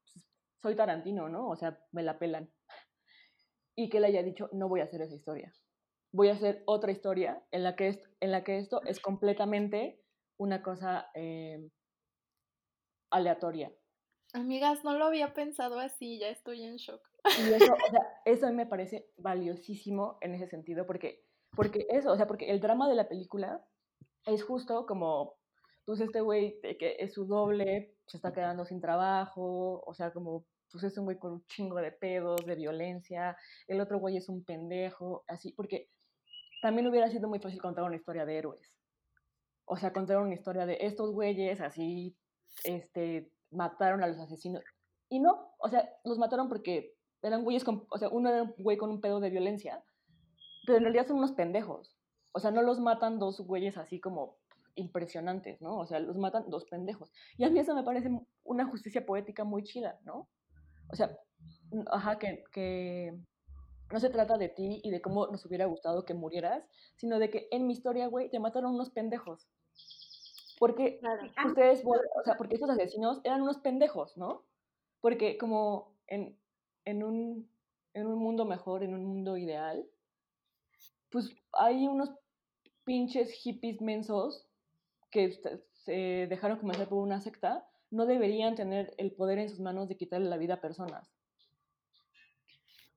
[0.62, 1.50] soy Tarantino, ¿no?
[1.50, 2.50] O sea, me la pelan.
[3.76, 5.54] Y que le haya dicho, no voy a hacer esa historia.
[6.12, 10.02] Voy a hacer otra historia en la que, en la que esto es completamente
[10.38, 11.70] una cosa em,
[13.10, 13.72] aleatoria.
[14.34, 17.02] Amigas, no lo había pensado así, ya estoy en shock.
[17.40, 21.24] Y eso, o sea, eso a mí me parece valiosísimo en ese sentido, porque,
[21.56, 23.66] porque eso, o sea, porque el drama de la película
[24.26, 25.36] es justo como,
[25.86, 30.46] pues este güey que es su doble, se está quedando sin trabajo, o sea, como,
[30.72, 34.28] pues es un güey con un chingo de pedos, de violencia, el otro güey es
[34.28, 35.90] un pendejo, así, porque
[36.62, 38.75] también hubiera sido muy fácil contar una historia de héroes.
[39.66, 42.16] O sea, contar una historia de estos güeyes así,
[42.64, 44.64] este, mataron a los asesinos.
[45.10, 48.54] Y no, o sea, los mataron porque eran güeyes con, o sea, uno era un
[48.58, 49.84] güey con un pedo de violencia,
[50.66, 51.96] pero en realidad son unos pendejos.
[52.32, 54.38] O sea, no los matan dos güeyes así como
[54.76, 55.78] impresionantes, ¿no?
[55.78, 57.12] O sea, los matan dos pendejos.
[57.38, 58.10] Y a mí eso me parece
[58.44, 60.28] una justicia poética muy chida, ¿no?
[60.92, 61.18] O sea,
[61.88, 63.18] ajá, que, que
[63.92, 66.64] no se trata de ti y de cómo nos hubiera gustado que murieras,
[66.96, 69.48] sino de que en mi historia, güey, te mataron unos pendejos.
[70.58, 71.00] Porque
[71.46, 74.44] ustedes, o sea, porque estos asesinos eran unos pendejos, ¿no?
[75.02, 76.38] Porque como en,
[76.86, 77.50] en, un,
[77.94, 79.86] en un mundo mejor, en un mundo ideal,
[81.10, 82.12] pues hay unos
[82.86, 84.48] pinches hippies mensos
[85.12, 85.32] que
[85.72, 89.98] se dejaron comenzar por una secta, no deberían tener el poder en sus manos de
[89.98, 91.15] quitarle la vida a personas.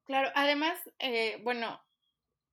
[0.09, 1.81] Claro, además, eh, bueno,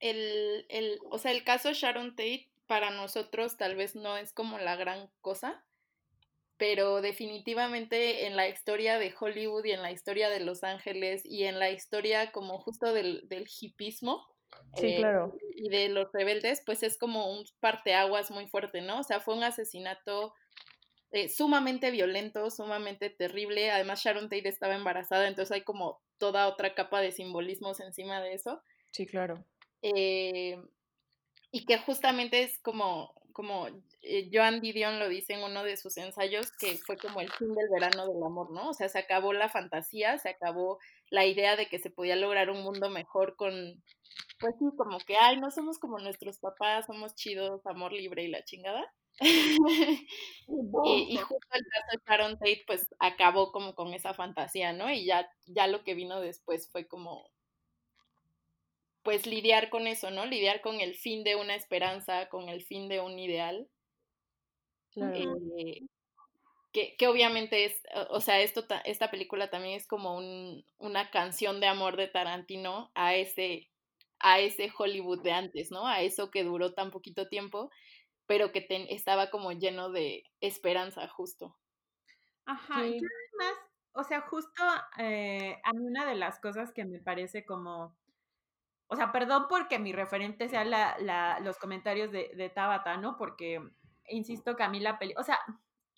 [0.01, 4.59] el, el, o sea, el caso Sharon Tate para nosotros tal vez no es como
[4.59, 5.63] la gran cosa,
[6.57, 11.45] pero definitivamente en la historia de Hollywood y en la historia de Los Ángeles y
[11.45, 14.27] en la historia como justo del, del hipismo
[14.75, 15.33] sí, eh, claro.
[15.55, 18.99] y de los rebeldes, pues es como un parteaguas muy fuerte, ¿no?
[18.99, 20.33] O sea, fue un asesinato
[21.11, 23.71] eh, sumamente violento, sumamente terrible.
[23.71, 28.33] Además, Sharon Tate estaba embarazada, entonces hay como toda otra capa de simbolismos encima de
[28.33, 28.61] eso.
[28.91, 29.43] Sí, claro.
[29.81, 30.61] Eh,
[31.51, 33.67] y que justamente es como, como
[34.01, 37.53] eh, Joan Didion lo dice en uno de sus ensayos, que fue como el fin
[37.53, 38.69] del verano del amor, ¿no?
[38.69, 42.49] O sea, se acabó la fantasía, se acabó la idea de que se podía lograr
[42.49, 43.53] un mundo mejor con,
[44.39, 48.27] pues sí, como que, ay, no somos como nuestros papás, somos chidos, amor libre y
[48.27, 48.91] la chingada.
[50.47, 54.91] y, justo el caso de Sharon Tate, pues acabó como con esa fantasía, ¿no?
[54.91, 57.29] Y ya, ya lo que vino después fue como
[59.05, 60.25] pues lidiar con eso, ¿no?
[60.25, 63.69] Lidiar con el fin de una esperanza, con el fin de un ideal.
[64.95, 65.81] Eh,
[66.73, 71.59] que, que, obviamente es, o sea, esto, esta película también es como un, una canción
[71.59, 73.69] de amor de Tarantino a ese,
[74.19, 75.87] a ese Hollywood de antes, ¿no?
[75.87, 77.69] A eso que duró tan poquito tiempo,
[78.27, 81.57] pero que estaba como lleno de esperanza, justo.
[82.45, 83.59] Ajá, y además,
[83.93, 84.63] o sea, justo
[84.97, 87.95] eh, a mí una de las cosas que me parece como
[88.87, 93.17] o sea, perdón porque mi referente sea la, la, los comentarios de, de Tabata, ¿no?
[93.17, 93.59] Porque
[94.07, 95.39] insisto que a mí la película, o sea,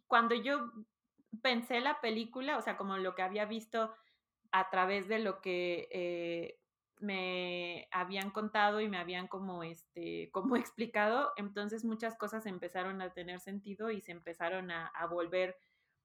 [0.08, 0.72] cuando yo
[1.42, 3.94] pensé la película, o sea, como lo que había visto
[4.52, 6.60] a través de lo que eh,
[7.00, 13.14] me habían contado y me habían como este como explicado entonces muchas cosas empezaron a
[13.14, 15.58] tener sentido y se empezaron a, a, volver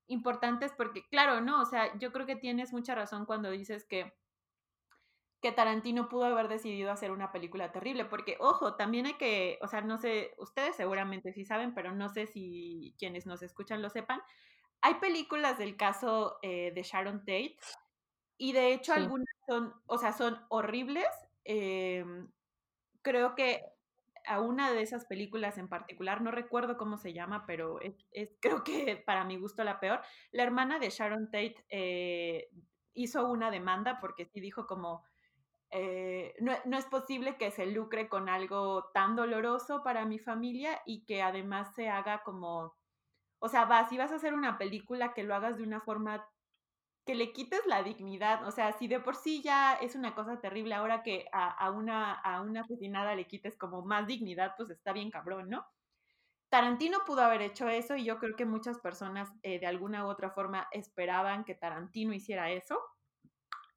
[0.06, 4.12] importantes porque claro no o sea yo creo que tienes mucha razón cuando dices que
[5.42, 9.66] que Tarantino pudo haber decidido hacer una película terrible, porque ojo, también hay que, o
[9.66, 13.90] sea, no sé, ustedes seguramente sí saben, pero no sé si quienes nos escuchan lo
[13.90, 14.22] sepan,
[14.82, 17.56] hay películas del caso eh, de Sharon Tate
[18.38, 21.08] y de hecho algunas son, o sea, son horribles.
[21.44, 22.28] Em,
[23.02, 23.64] creo que
[24.26, 27.94] a una de esas películas en particular, no recuerdo cómo se llama, pero es,
[28.40, 30.00] creo que para mi gusto la peor.
[30.30, 32.50] La hermana de Sharon Tate eh,
[32.94, 35.04] hizo una demanda porque sí dijo como,
[35.70, 40.82] eh, no, no, es posible que se lucre con algo tan doloroso para mi familia
[40.84, 42.76] y que además se haga como,
[43.38, 46.28] o sea, va, si vas a hacer una película, que lo hagas de una forma
[47.04, 50.40] que le quites la dignidad, o sea, si de por sí ya es una cosa
[50.40, 54.70] terrible, ahora que a, a una, a una asesinada le quites como más dignidad, pues
[54.70, 55.66] está bien cabrón, ¿no?
[56.52, 60.10] Tarantino pudo haber hecho eso y yo creo que muchas personas eh, de alguna u
[60.10, 62.78] otra forma esperaban que Tarantino hiciera eso.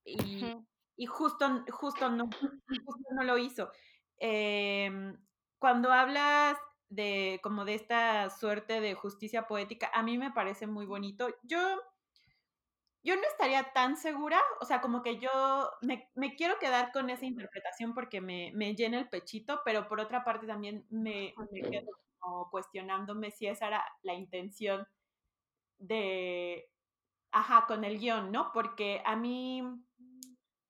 [0.04, 0.54] Y,
[0.98, 2.30] y justo, justo, no,
[3.16, 3.72] no lo hizo.
[4.18, 5.18] Em,
[5.58, 6.58] cuando hablas
[6.90, 11.30] de como de esta suerte de justicia poética, a mí me parece muy bonito.
[11.44, 11.82] Yo,
[13.06, 15.30] yo no estaría tan segura, o sea, como que yo
[15.82, 20.00] me, me quiero quedar con esa interpretación porque me, me, llena el pechito, pero por
[20.00, 24.88] otra parte también me, me quedo como cuestionándome si esa era la intención
[25.78, 26.68] de,
[27.32, 28.52] ajá, con el guion, ¿no?
[28.54, 29.62] Porque a mí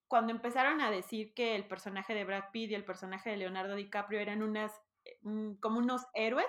[0.07, 3.75] cuando empezaron a decir que el personaje de Brad Pitt y el personaje de Leonardo
[3.75, 4.73] DiCaprio eran unas,
[5.05, 5.17] eh,
[5.61, 6.47] como unos héroes,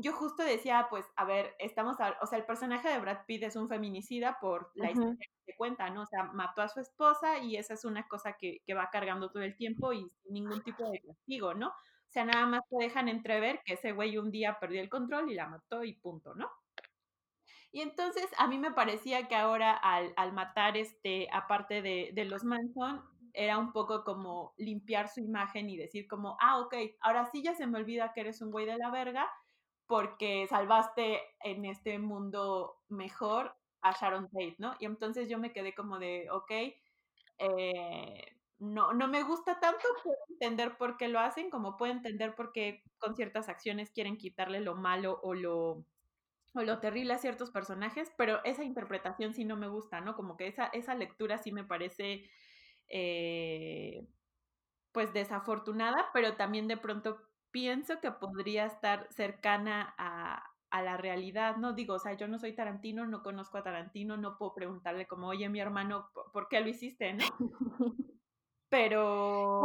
[0.00, 3.56] yo justo decía, pues, a ver, estamos, o sea, el personaje de Brad Pitt es
[3.56, 6.02] un feminicida por la historia que cuenta, ¿no?
[6.02, 9.32] O sea, mató a su esposa y esa es una cosa que, que va cargando
[9.32, 11.68] todo el tiempo y sin ningún tipo de castigo, ¿no?
[11.70, 15.32] O sea, nada más te dejan entrever que ese güey un día perdió el control
[15.32, 16.48] y la mató y punto, ¿no?
[17.72, 22.24] Y entonces a mí me parecía que ahora al, al matar, este, aparte de, de
[22.24, 23.02] los Manson,
[23.34, 27.54] era un poco como limpiar su imagen y decir como, ah, ok, ahora sí ya
[27.56, 29.28] se me olvida que eres un güey de la verga
[29.88, 34.76] porque salvaste en este mundo mejor a Sharon Tate, ¿no?
[34.80, 36.52] Y entonces yo me quedé como de, ok,
[37.38, 42.34] eh, no, no me gusta tanto, puedo entender por qué lo hacen, como puedo entender
[42.34, 45.84] por qué con ciertas acciones quieren quitarle lo malo o lo,
[46.54, 50.16] o lo terrible a ciertos personajes, pero esa interpretación sí no me gusta, ¿no?
[50.16, 52.30] Como que esa, esa lectura sí me parece,
[52.88, 54.06] eh,
[54.92, 60.44] pues, desafortunada, pero también de pronto pienso que podría estar cercana a,
[60.82, 61.72] la realidad, ¿no?
[61.72, 65.28] Digo, o sea, yo no soy Tarantino, no conozco a Tarantino, no puedo preguntarle como,
[65.28, 67.24] oye, mi hermano, ¿por qué lo hiciste, no?
[68.68, 69.62] Pero...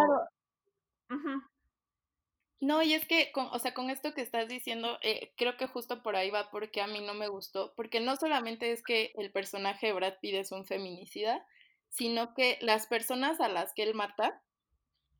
[2.64, 5.68] No, y es que, con, o sea, con esto que estás diciendo, eh, creo que
[5.68, 9.12] justo por ahí va porque a mí no me gustó, porque no solamente es que
[9.16, 11.46] el personaje de Brad Pitt es un feminicida,
[11.90, 14.42] sino que las personas a las que él mata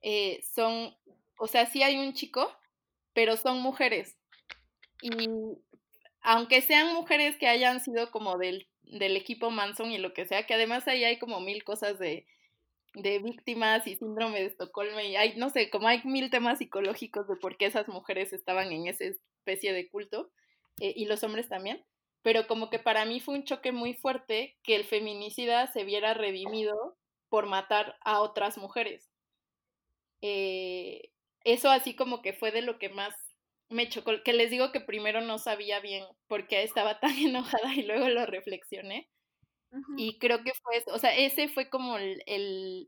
[0.02, 0.96] eh, son
[1.44, 2.50] o sea, sí hay un chico,
[3.14, 4.16] pero son mujeres.
[5.02, 5.28] Y
[6.22, 10.46] aunque sean mujeres que hayan sido como del, del equipo Manson y lo que sea,
[10.46, 12.26] que además ahí hay como mil cosas de,
[12.94, 17.28] de víctimas y síndrome de Estocolmo y hay, no sé, como hay mil temas psicológicos
[17.28, 20.32] de por qué esas mujeres estaban en esa especie de culto
[20.80, 21.84] eh, y los hombres también,
[22.22, 26.14] pero como que para mí fue un choque muy fuerte que el feminicida se viera
[26.14, 26.96] redimido
[27.28, 29.10] por matar a otras mujeres.
[30.22, 31.10] Eh,
[31.44, 33.14] eso así como que fue de lo que más
[33.70, 37.74] me chocó, que les digo que primero no sabía bien por qué estaba tan enojada
[37.76, 39.10] y luego lo reflexioné.
[39.98, 42.22] Y creo que fue eso, o sea, ese fue como el,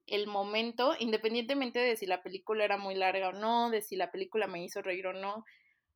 [0.05, 4.11] el, momento, independientemente de si la película era muy larga o no, de si la
[4.11, 5.45] película me hizo reír o no,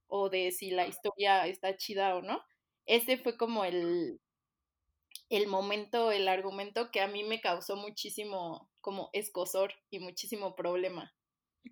[0.07, 2.41] o de si la historia está chida o no,
[2.87, 4.19] ese fue como el,
[5.29, 11.13] el momento, el argumento que a mí me causó muchísimo como escosor y muchísimo problema.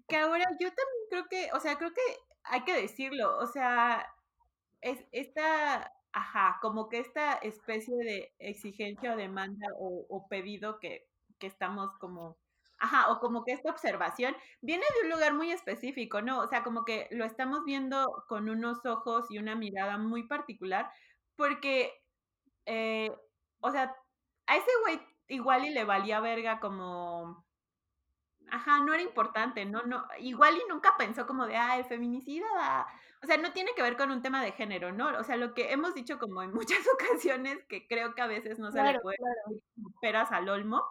[0.07, 2.01] Que ahora yo también creo que, o sea, creo que
[2.43, 4.05] hay que decirlo, o sea,
[4.81, 11.07] es esta, ajá, como que esta especie de exigencia o demanda o, pedido que,
[11.39, 12.37] que estamos como,
[12.79, 16.39] ajá, o como que esta observación viene de un lugar muy específico, ¿no?
[16.41, 20.89] O sea, como que lo estamos viendo con unos ojos y una mirada muy particular,
[21.35, 21.91] porque,
[22.65, 23.11] eh,
[23.61, 23.95] o sea,
[24.47, 27.46] a ese güey igual y le valía verga como
[28.51, 32.45] Ajá, no era importante, no, no, igual y nunca pensó como de, ah, el feminicida,
[33.21, 35.17] o sea, no tiene que ver con un tema de género, ¿no?
[35.17, 38.59] O sea, lo que hemos dicho como en muchas ocasiones, que creo que a veces
[38.59, 39.61] no se le puede claro.
[40.01, 40.83] peras al olmo,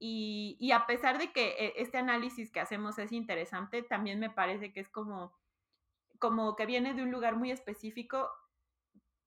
[0.00, 4.30] y, y, a pesar de que eh, este análisis que hacemos es interesante, también me
[4.30, 5.36] parece que es como,
[6.20, 8.30] como que viene de un lugar muy específico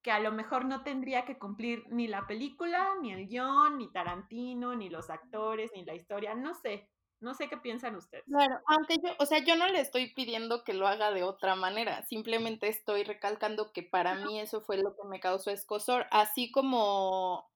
[0.01, 3.91] que a lo mejor no tendría que cumplir ni la película, ni el guion, ni
[3.91, 6.89] Tarantino, ni los actores, ni la historia, no sé.
[7.21, 8.25] No sé qué piensan ustedes.
[8.25, 11.55] Claro, aunque yo, o sea, yo no le estoy pidiendo que lo haga de otra
[11.55, 16.51] manera, simplemente estoy recalcando que para mí eso fue lo que me causó escosor, así
[16.51, 17.47] como,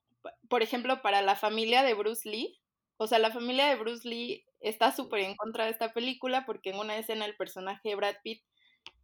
[0.49, 2.59] por ejemplo, para la familia de Bruce Lee,
[2.97, 6.69] o sea, la familia de Bruce Lee está súper en contra de esta película porque
[6.69, 8.43] en una escena el personaje de Brad Pitt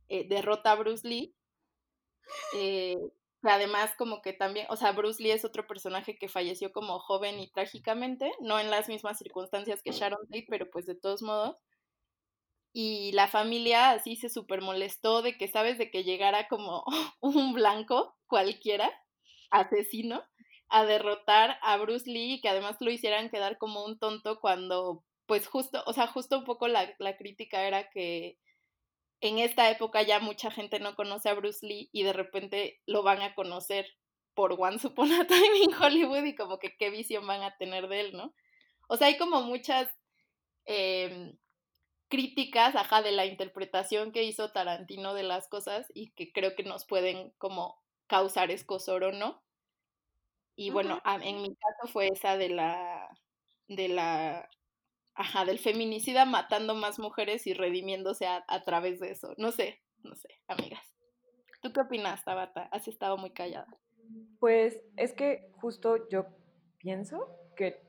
[0.09, 1.35] eh, derrota a Bruce Lee.
[2.55, 2.95] Eh,
[3.43, 7.39] además como que también, o sea, Bruce Lee es otro personaje que falleció como joven
[7.39, 11.57] y trágicamente, no en las mismas circunstancias que Sharon Tate, pero pues de todos modos.
[12.73, 15.77] Y la familia así se súper molestó de que, ¿sabes?
[15.77, 16.83] De que llegara como
[17.21, 18.89] un blanco cualquiera,
[19.51, 20.23] asesino,
[20.69, 25.03] a derrotar a Bruce Lee y que además lo hicieran quedar como un tonto cuando,
[25.25, 28.37] pues justo, o sea, justo un poco la, la crítica era que
[29.21, 33.03] en esta época ya mucha gente no conoce a Bruce Lee y de repente lo
[33.03, 33.85] van a conocer
[34.33, 37.87] por Once Upon a Time in Hollywood y como que qué visión van a tener
[37.87, 38.33] de él, ¿no?
[38.87, 39.89] O sea, hay como muchas
[40.65, 41.37] em,
[42.09, 46.63] críticas, ajá, de la interpretación que hizo Tarantino de las cosas y que creo que
[46.63, 49.43] nos pueden como causar escosor o no.
[50.55, 53.07] Y bueno, en mi caso fue esa de la
[53.67, 54.49] de la
[55.15, 59.33] ajá, del feminicida matando más mujeres y redimiéndose a, través de eso.
[59.37, 60.83] No sé, no sé, amigas.
[61.61, 62.63] ¿Tú qué opinas, Tabata?
[62.71, 63.77] Has estado muy callada.
[64.39, 66.25] Pues es que justo yo
[66.79, 67.81] pienso que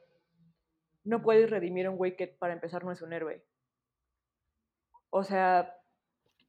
[1.05, 3.45] no puedes redimir a un güey que para empezar no es un héroe.
[5.11, 5.77] O sea,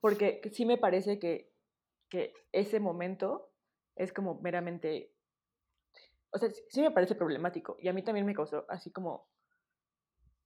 [0.02, 1.52] porque sí me parece que,
[2.10, 3.50] que ese momento
[3.96, 5.14] es como meramente,
[6.32, 9.28] o sea, sí me parece problemático y a mí también me causó así como,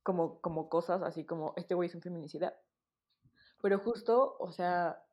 [0.07, 2.57] como, como cosas, así como, este güey es un feminicida.
[3.61, 5.03] Pero justo, o sea,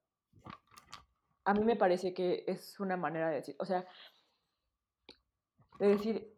[1.44, 3.84] a mí me parece que es una manera de decir, o sea,
[5.80, 6.32] de decir,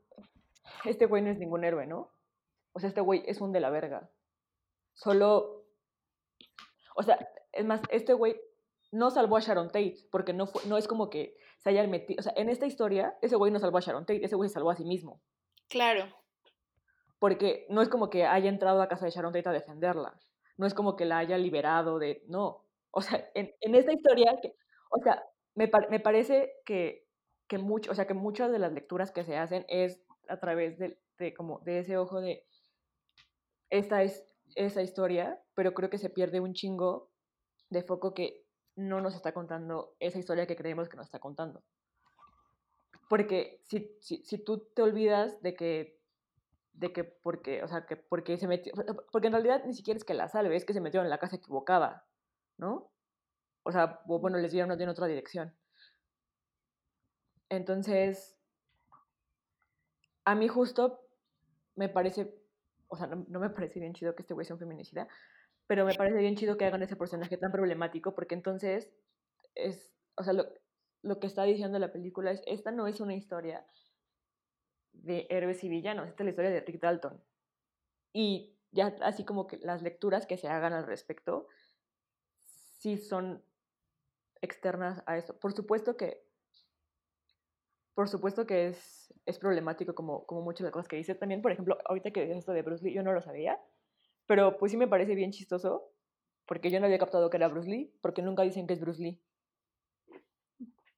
[0.86, 2.10] este güey no es ningún héroe, ¿no?
[2.72, 4.10] O sea, este güey es un de la verga.
[4.94, 5.66] Solo,
[6.94, 7.18] o sea,
[7.52, 8.40] es más, este güey
[8.90, 12.20] no salvó a Sharon Tate, porque no, fue, no es como que se haya metido,
[12.20, 14.70] o sea, en esta historia, ese güey no salvó a Sharon Tate, ese güey salvó
[14.70, 15.20] a sí mismo.
[15.68, 16.06] Claro.
[17.18, 20.18] Porque no es como que haya entrado a casa de Sharon Tate a defenderla,
[20.56, 24.38] no es como que la haya liberado de, no, o sea, en, en esta historia,
[24.40, 24.54] que,
[24.90, 25.22] o sea,
[25.54, 27.06] me, me parece que,
[27.48, 30.78] que, mucho, o sea, que muchas de las lecturas que se hacen es a través
[30.78, 32.46] de, de, como, de ese ojo de,
[33.70, 37.10] esta es esa historia, pero creo que se pierde un chingo
[37.70, 38.44] de foco que
[38.76, 41.62] no nos está contando esa historia que creemos que nos está contando.
[43.08, 45.95] Porque si, si, si tú te olvidas de que,
[46.76, 48.72] de que porque, o sea, que porque se metió,
[49.10, 51.18] porque en realidad ni siquiera es que la salve, es que se metió en la
[51.18, 52.06] casa equivocada,
[52.58, 52.90] ¿no?
[53.62, 55.54] O sea, bueno, les dieron en otra dirección.
[57.48, 58.36] Entonces,
[60.24, 61.00] a mí justo
[61.76, 62.34] me parece,
[62.88, 65.08] o sea, no, no me parece bien chido que este güey sea un feminicida,
[65.66, 68.90] pero me parece bien chido que hagan ese personaje tan problemático porque entonces
[69.54, 70.44] es, o sea, lo,
[71.02, 73.64] lo que está diciendo la película es, esta no es una historia
[75.02, 77.22] de héroes y villanos, esta es la historia de Rick Dalton.
[78.12, 81.48] Y ya así como que las lecturas que se hagan al respecto,
[82.78, 83.42] sí son
[84.40, 85.38] externas a eso.
[85.38, 86.24] Por supuesto que,
[87.94, 91.14] por supuesto que es, es problemático como, como muchas de las cosas que dice.
[91.14, 93.60] También, por ejemplo, ahorita que dices esto de Bruce Lee, yo no lo sabía,
[94.26, 95.90] pero pues sí me parece bien chistoso,
[96.46, 99.02] porque yo no había captado que era Bruce Lee, porque nunca dicen que es Bruce
[99.02, 99.20] Lee.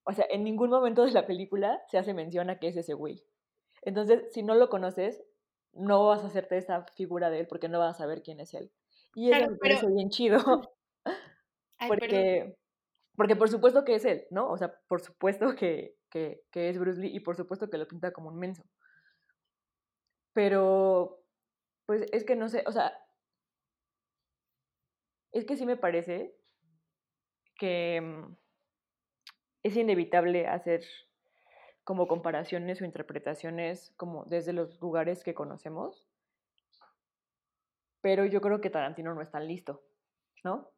[0.05, 2.95] O sea, en ningún momento de la película se hace mención a que es ese
[2.95, 3.23] güey.
[3.89, 5.25] Entonces, si no lo conoces,
[5.73, 8.53] no vas a hacerte esa figura de él porque no vas a saber quién es
[8.53, 8.71] él.
[9.15, 10.37] Y eso me parece bien chido.
[11.79, 12.55] Ay, porque,
[13.17, 14.51] porque por supuesto que es él, ¿no?
[14.51, 17.89] O sea, por supuesto que, que, que es Bruce Lee y por supuesto que lo
[17.89, 18.63] pinta como un menso.
[20.35, 21.23] Pero,
[21.87, 22.93] pues es que no sé, o sea,
[25.33, 26.37] es que sí me parece
[27.59, 28.37] que mm,
[29.63, 30.85] es inevitable hacer
[31.89, 36.07] como comparaciones o interpretaciones como desde los lugares que conocemos,
[38.03, 39.83] pero yo creo que Tarantino no es tan listo,
[40.45, 40.71] ¿no?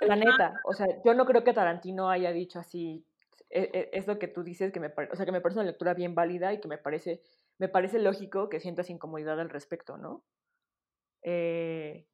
[0.00, 3.04] La neta, o sea, yo no creo que Tarantino haya dicho así,
[3.50, 5.68] e, e, es, lo que tú dices, que me, o sea, que me parece una
[5.68, 7.20] lectura bien válida y que me parece,
[7.58, 10.24] me parece lógico que sientas incomodidad al respecto, ¿no?
[11.20, 12.06] Eh,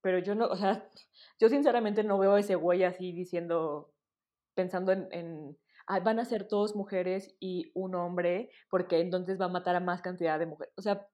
[0.00, 0.88] pero yo no, o sea,
[1.38, 3.92] yo sinceramente no veo a ese güey así diciendo,
[4.54, 5.58] pensando en, en
[5.98, 10.02] van a ser todos mujeres y un hombre, porque entonces va a matar a más
[10.02, 10.72] cantidad de mujeres.
[10.76, 11.08] O sea,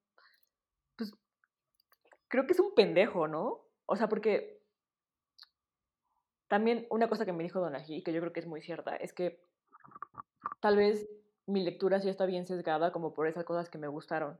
[0.97, 1.15] pues
[2.29, 3.65] creo que es un pendejo, ¿no?
[3.87, 4.61] O sea, porque
[6.49, 9.13] también una cosa que me dijo Donají, que yo creo que es muy cierta, es
[9.13, 9.41] que
[10.61, 11.09] tal vez
[11.47, 14.39] mi lectura sí está bien sesgada como por esas cosas que me gustaron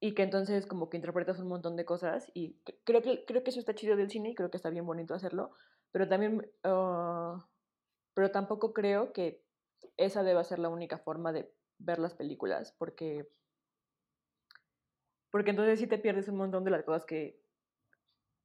[0.00, 3.50] y que entonces como que interpretas un montón de cosas y creo que, creo que
[3.50, 5.52] eso está chido del cine y creo que está bien bonito hacerlo,
[5.92, 7.46] pero también, ah,
[8.14, 9.44] pero tampoco creo que
[9.96, 13.28] esa deba ser la única forma de ver las películas, porque,
[15.30, 17.42] porque entonces sí te pierdes un montón de las cosas que,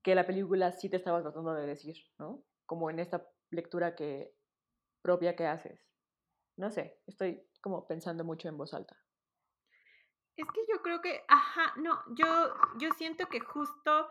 [0.04, 2.44] que la película sí te estaba tratando de decir, ¿no?
[2.66, 4.34] Como en esta lectura que
[5.02, 5.88] propia que haces.
[6.58, 8.98] No sé, estoy como pensando mucho en voz alta.
[10.36, 14.10] Es que yo creo que, ajá, no, yo, yo siento que justo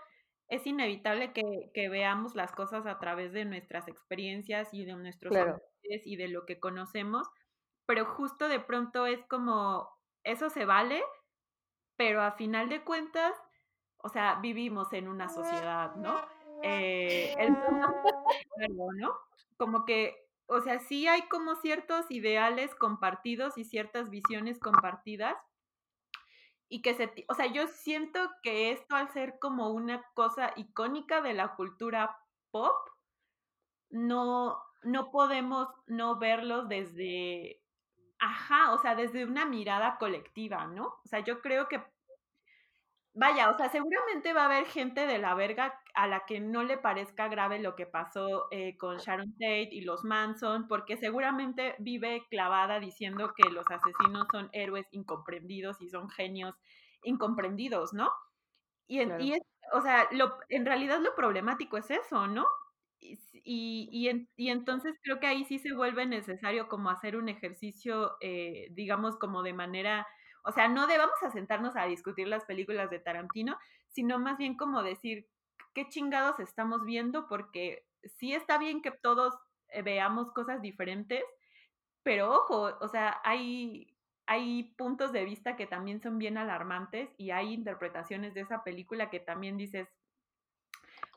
[0.48, 5.32] es inevitable que, que veamos las cosas a través de nuestras experiencias y de nuestros
[5.32, 5.60] Claro.
[5.82, 7.28] y de lo que conocemos,
[7.86, 9.88] pero justo de pronto es como,
[10.24, 11.02] eso se vale,
[11.96, 13.32] pero a final de cuentas,
[13.98, 16.20] o sea, vivimos en una sociedad, ¿no?
[16.62, 17.52] Eh, el
[18.96, 19.14] ¿no?
[19.56, 20.16] Como que,
[20.46, 25.36] o sea, sí hay como ciertos ideales compartidos y ciertas visiones compartidas,
[26.68, 31.20] y que se, o sea, yo siento que esto al ser como una cosa icónica
[31.20, 32.16] de la cultura
[32.50, 32.76] pop,
[33.90, 37.62] no, no podemos no verlos desde,
[38.18, 40.86] ajá, o sea, desde una mirada colectiva, ¿no?
[40.86, 41.82] O sea, yo creo que,
[43.16, 46.62] vaya, o sea, seguramente va a haber gente de la verga a la que no
[46.62, 51.74] le parezca grave lo que pasó eh, con Sharon Tate y los Manson, porque seguramente
[51.78, 56.54] vive clavada diciendo que los asesinos son héroes incomprendidos y son genios
[57.02, 58.10] incomprendidos, ¿no?
[58.86, 59.24] Y, en, Claro.
[59.24, 59.40] y es,
[59.72, 62.46] o sea, lo, en realidad lo problemático es eso, ¿no?
[62.98, 68.16] y, y, y, entonces creo que ahí sí se vuelve necesario como hacer un ejercicio,
[68.20, 70.06] eh, digamos, como de manera,
[70.46, 74.56] o sea, no debamos a sentarnos a discutir las películas de Tarantino, sino más bien
[74.56, 75.26] como decir,
[75.74, 77.26] ¿qué chingados estamos viendo?
[77.26, 79.34] Porque sí está bien que todos
[79.68, 81.24] eh, veamos cosas diferentes,
[82.04, 87.32] pero ojo, o sea, hay, hay puntos de vista que también son bien alarmantes y
[87.32, 89.88] hay interpretaciones de esa película que también dices,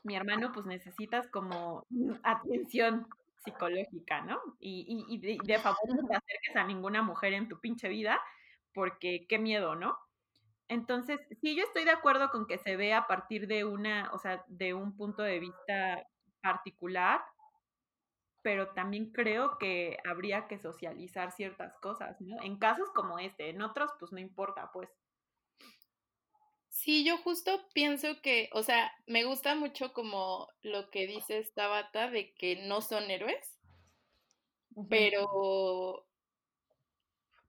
[0.02, 1.86] mi hermano, pues necesitas como
[2.24, 3.06] atención
[3.44, 4.40] psicológica, ¿no?
[4.58, 8.20] Y, y, y de, favor no te acerques a ninguna mujer en tu pinche vida,
[8.74, 9.96] porque qué miedo, ¿no?
[10.68, 14.18] Entonces, sí, yo estoy de acuerdo con que se vea a partir de una, o
[14.18, 16.06] sea, de un punto de vista
[16.42, 17.20] particular,
[18.42, 22.42] pero también creo que habría que socializar ciertas cosas, ¿no?
[22.42, 24.88] En casos como este, en otros, pues no importa, pues.
[26.70, 31.68] Sí, yo justo pienso que, o sea, me gusta mucho como lo que dice esta
[31.68, 33.60] bata de que no son héroes,
[34.88, 36.06] pero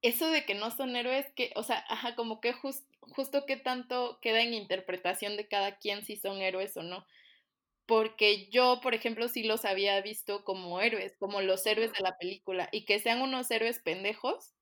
[0.02, 4.20] eso de que no son héroes, que, o sea, ajá, como que justo que tanto
[4.22, 7.06] queda en interpretación de cada quien si son héroes o no.
[7.86, 12.18] Porque yo, por ejemplo, sí los había visto como héroes, como los héroes de la
[12.18, 14.54] película, y que sean unos héroes pendejos,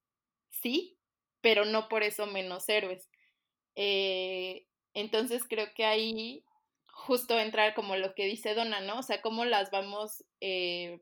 [0.49, 0.97] sí,
[1.41, 3.09] pero no por eso menos héroes.
[3.75, 6.45] Eh, entonces creo que ahí
[6.91, 8.99] justo entrar como lo que dice Donna, ¿no?
[8.99, 10.99] O sea, cómo las vamos, eh,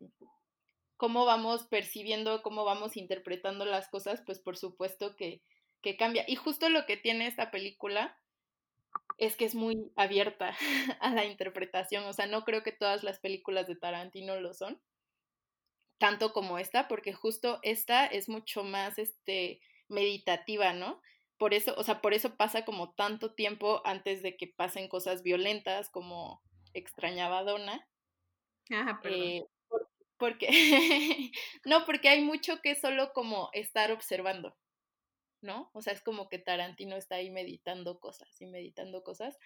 [0.98, 5.42] cómo vamos percibiendo, cómo vamos interpretando las cosas, pues por supuesto que,
[5.82, 6.26] que cambia.
[6.28, 8.20] Y justo lo que tiene esta película
[9.18, 10.56] es que es muy abierta
[11.00, 12.06] a la interpretación.
[12.06, 14.82] O sea, no creo que todas las películas de Tarantino lo son,
[15.98, 21.02] tanto como esta, porque justo esta es mucho más este, meditativa, ¿no?
[21.38, 25.24] por eso, o sea, por eso pasa como tanto tiempo antes de que pasen cosas
[25.24, 26.42] violentas como
[26.74, 27.88] extrañaba a Donna.
[28.72, 29.22] Ajá, perdón.
[29.22, 29.46] Eh,
[30.18, 30.48] porque,
[31.66, 34.56] no, porque hay mucho que solo como estar observando,
[35.42, 35.70] ¿no?
[35.74, 39.38] O sea, es como que Tarantino está ahí meditando cosas y meditando cosas,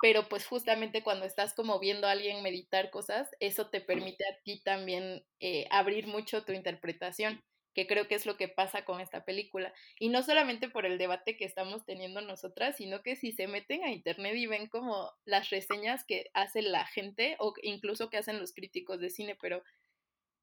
[0.00, 4.40] pero pues justamente cuando estás como viendo a alguien meditar cosas, eso te permite a
[4.42, 7.42] ti también eh, abrir mucho tu interpretación
[7.74, 9.72] que creo que es lo que pasa con esta película.
[9.98, 13.84] Y no solamente por el debate que estamos teniendo nosotras, sino que si se meten
[13.84, 18.40] a internet y ven como las reseñas que hace la gente, o incluso que hacen
[18.40, 19.62] los críticos de cine, pero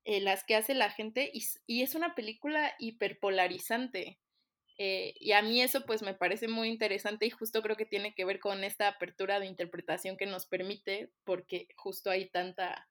[0.07, 4.17] eh, las que hace la gente, y, es una película hiperpolarizante.
[4.77, 8.13] Eh, y a mí eso pues me parece muy interesante y justo creo que tiene
[8.15, 12.87] que ver con esta apertura de interpretación que nos permite, porque justo hay tanta,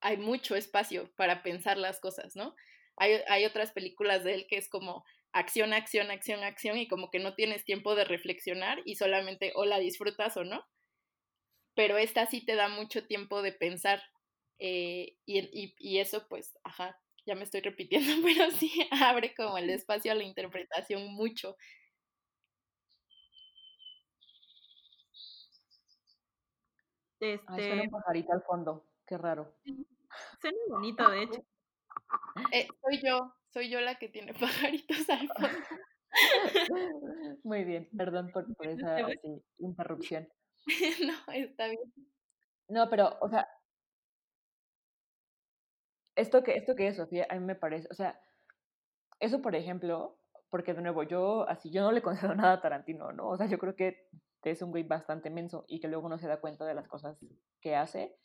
[0.00, 2.54] hay mucho espacio para pensar las cosas, ¿no?
[2.96, 7.18] Hay, otras películas de él que es como acción, acción, acción, acción y como que
[7.18, 10.64] no tienes tiempo de reflexionar y solamente o la disfrutas o no.
[11.74, 14.02] Pero esta sí te da mucho tiempo de pensar
[14.60, 19.70] eh, y, y, eso pues, ajá, ya me estoy repitiendo, pero sí abre como el
[19.70, 21.56] espacio a la interpretación mucho.
[27.20, 27.44] Este...
[27.46, 29.54] suena un pajarito al fondo, qué raro.
[30.40, 31.44] Suena bonito, de hecho.
[32.52, 35.58] Eh, soy yo, soy yo la que tiene pajaritos al fondo.
[37.44, 39.06] Muy bien, perdón por, esa
[39.58, 40.28] interrupción.
[41.06, 41.80] no, está bien.
[42.68, 43.48] No, pero, o sea,
[46.20, 48.20] esto que, esto que es, Sofía, a mí me parece, o sea,
[49.18, 50.18] eso, por ejemplo,
[50.50, 53.28] porque de nuevo, yo así, yo no le concedo nada a Tarantino, ¿no?
[53.28, 54.08] O sea, yo creo que
[54.44, 57.18] es un güey bastante menso y que luego no se da cuenta de las cosas
[57.60, 58.16] que hace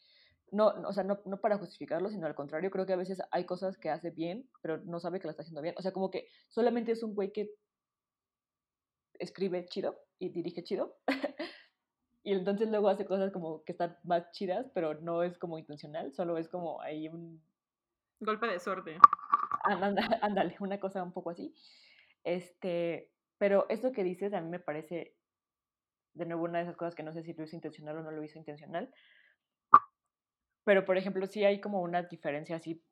[0.51, 3.45] no, o sea, no, no, para justificarlo, sino al contrario, creo que a veces hay
[3.45, 5.75] cosas que hace bien, pero no sabe que lo está haciendo bien.
[5.77, 7.51] O sea, como que solamente es un güey que
[9.19, 10.95] escribe chido y dirige chido.
[12.23, 16.13] y entonces luego hace cosas como que están más chidas, pero no es como intencional,
[16.13, 17.41] solo es como ahí un...
[18.19, 18.97] Golpe de suerte.
[20.21, 21.53] Ándale, una cosa un poco así.
[22.23, 25.15] Este, pero eso que dices a mí me parece,
[26.13, 28.11] de nuevo, una de esas cosas que no sé si lo hizo intencional o no
[28.11, 28.93] lo hizo intencional,
[30.65, 32.83] pero, por ejemplo, sí hay como una diferencia así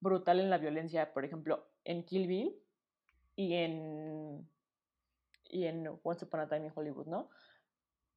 [0.00, 2.56] brutal en la violencia, por ejemplo, en Kill Bill
[3.36, 4.48] y en,
[5.44, 7.28] y en Once Upon a Time in Hollywood, ¿no?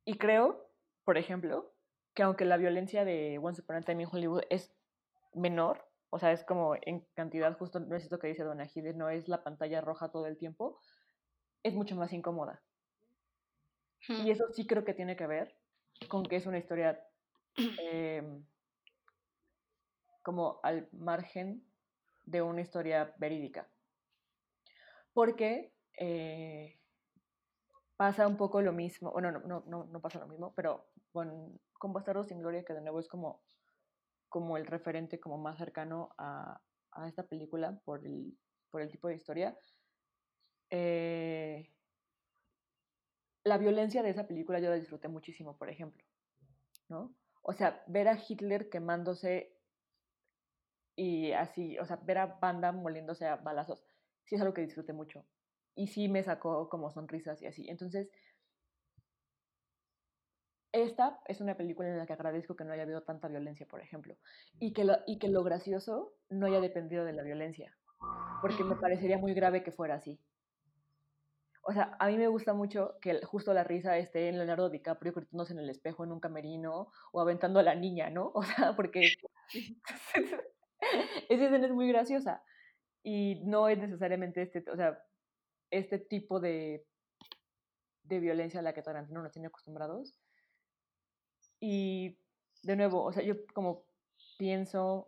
[0.05, 0.70] Y creo,
[1.03, 1.74] por ejemplo,
[2.14, 4.74] que aunque la violencia de Once Upon a Time in Hollywood es
[5.34, 8.93] menor, o sea, es como en cantidad, justo no es esto que dice Dona Gide,
[8.93, 10.80] no es la pantalla roja todo el tiempo,
[11.64, 12.61] es mucho más incómoda.
[14.07, 15.55] Y eso sí creo que tiene que ver
[16.09, 17.03] con que es una historia
[17.82, 18.22] eh,
[20.22, 21.66] como al margen
[22.26, 23.68] de una historia verídica.
[25.14, 26.78] Porque eh,
[27.97, 31.59] pasa un poco lo mismo, bueno, no, no, no, no pasa lo mismo, pero con,
[31.80, 33.41] con Bastardos sin Gloria, que de nuevo es como,
[34.34, 36.60] como el referente como más cercano a,
[36.94, 38.36] a esta película por el,
[38.72, 39.56] por el tipo de historia.
[40.72, 41.72] Eh,
[43.44, 46.04] la violencia de esa película yo la disfruté muchísimo, por ejemplo,
[46.90, 47.14] ¿no?
[47.44, 49.56] O sea, ver a Hitler quemándose
[50.96, 53.86] y así, o sea, ver a Banda moliéndose a balazos,
[54.24, 55.28] sí es algo que disfruté mucho.
[55.76, 57.70] Y sí me sacó como sonrisas y así.
[57.70, 58.10] Entonces,
[60.74, 63.80] esta es una película en la que agradezco que no haya habido tanta violencia, por
[63.80, 64.18] ejemplo,
[64.60, 67.78] y que lo, y que lo gracioso no haya dependido de la violencia,
[68.42, 70.20] porque me parecería muy grave que fuera así.
[71.66, 75.14] O sea, a mí me gusta mucho que justo la risa esté en Leonardo DiCaprio
[75.14, 78.32] gritándose en el espejo en un camerino o aventando a la niña, ¿no?
[78.36, 79.14] O sea, porque
[81.30, 82.44] esa escena es muy graciosa
[83.04, 85.00] y no es necesariamente este, o sea,
[85.72, 86.86] este tipo de,
[88.04, 90.20] de violencia a la que Tarantino nos tiene acostumbrados.
[91.66, 92.20] Y
[92.64, 93.86] de nuevo, o sea, yo como
[94.38, 95.07] pienso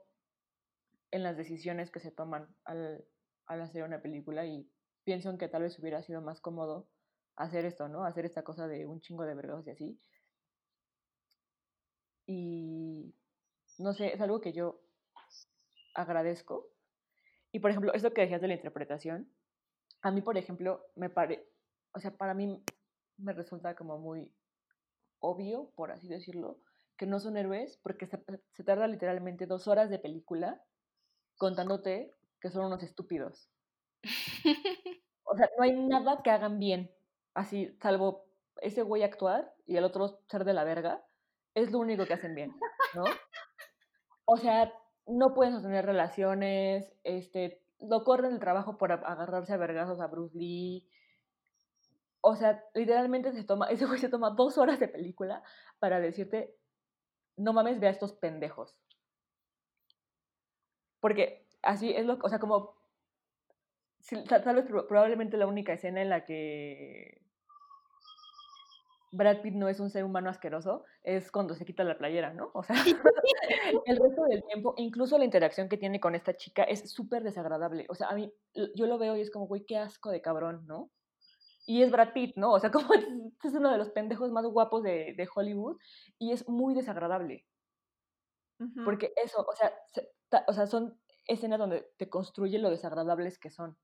[1.12, 3.06] en las decisiones que se toman al,
[3.48, 4.66] al hacer una película y
[5.04, 6.88] pienso en que tal vez hubiera sido más cómodo
[7.36, 8.06] hacer esto, ¿no?
[8.06, 10.00] Hacer esta cosa de un chingo de vergados y así.
[12.26, 13.14] Y
[13.78, 14.80] no sé, es algo que yo
[15.94, 16.70] agradezco.
[17.52, 19.30] Y por ejemplo, esto que decías de la interpretación,
[20.04, 21.50] a mí, por ejemplo, me pare,
[21.92, 22.64] o sea, para mí
[23.18, 24.34] me resulta como muy
[25.26, 26.60] obvio, por así decirlo,
[26.98, 28.24] que no son héroes porque se,
[28.54, 30.62] se tarda literalmente dos horas de película
[31.38, 33.50] contándote que son unos estúpidos.
[35.28, 36.92] O sea, no hay nada que hagan bien,
[37.34, 38.26] así, salvo
[38.62, 41.04] ese güey actuar y el otro ser de la verga,
[41.56, 42.54] es lo único que hacen bien,
[42.94, 43.04] ¿no?
[44.26, 44.72] O sea,
[45.08, 50.38] no pueden sostener relaciones, este, lo corren el trabajo por agarrarse a vergazos a Bruce
[50.38, 50.88] Lee.
[52.28, 55.44] O sea, literalmente se toma, ese güey se toma dos horas de película
[55.78, 56.56] para decirte,
[57.38, 58.76] no mames, ve a estos pendejos.
[61.00, 62.74] Porque así es lo, o sea, como
[64.28, 67.22] tal vez probablemente la única escena en la que
[69.12, 72.50] Brad Pitt no es un ser humano asqueroso es cuando se quita la playera, ¿no?
[72.56, 72.76] O sea,
[73.86, 77.86] el resto del tiempo, incluso la interacción que tiene con esta chica es súper desagradable.
[77.90, 78.34] O sea, a mí,
[78.74, 80.90] yo lo veo y es como, güey, qué asco de cabrón, ¿no?
[81.66, 82.52] Y es Brad Pitt, ¿no?
[82.54, 85.78] O sea, como es, uno de los pendejos más guapos de, de Hollywood
[86.20, 87.46] y es muy desagradable.
[88.86, 89.74] Porque eso, o sea,
[90.48, 90.98] o sea, son
[91.28, 93.78] escenas donde te construye lo desagradables que son.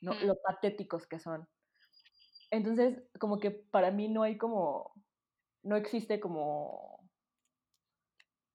[0.00, 0.14] ¿no?
[0.24, 1.48] Lo patéticos que son.
[2.50, 4.92] Entonces, como que para mí no hay como,
[5.62, 7.08] no existe como,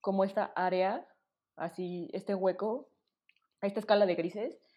[0.01, 1.07] como esta área,
[1.55, 2.89] así, este hueco,
[3.61, 4.72] esta escala de grises,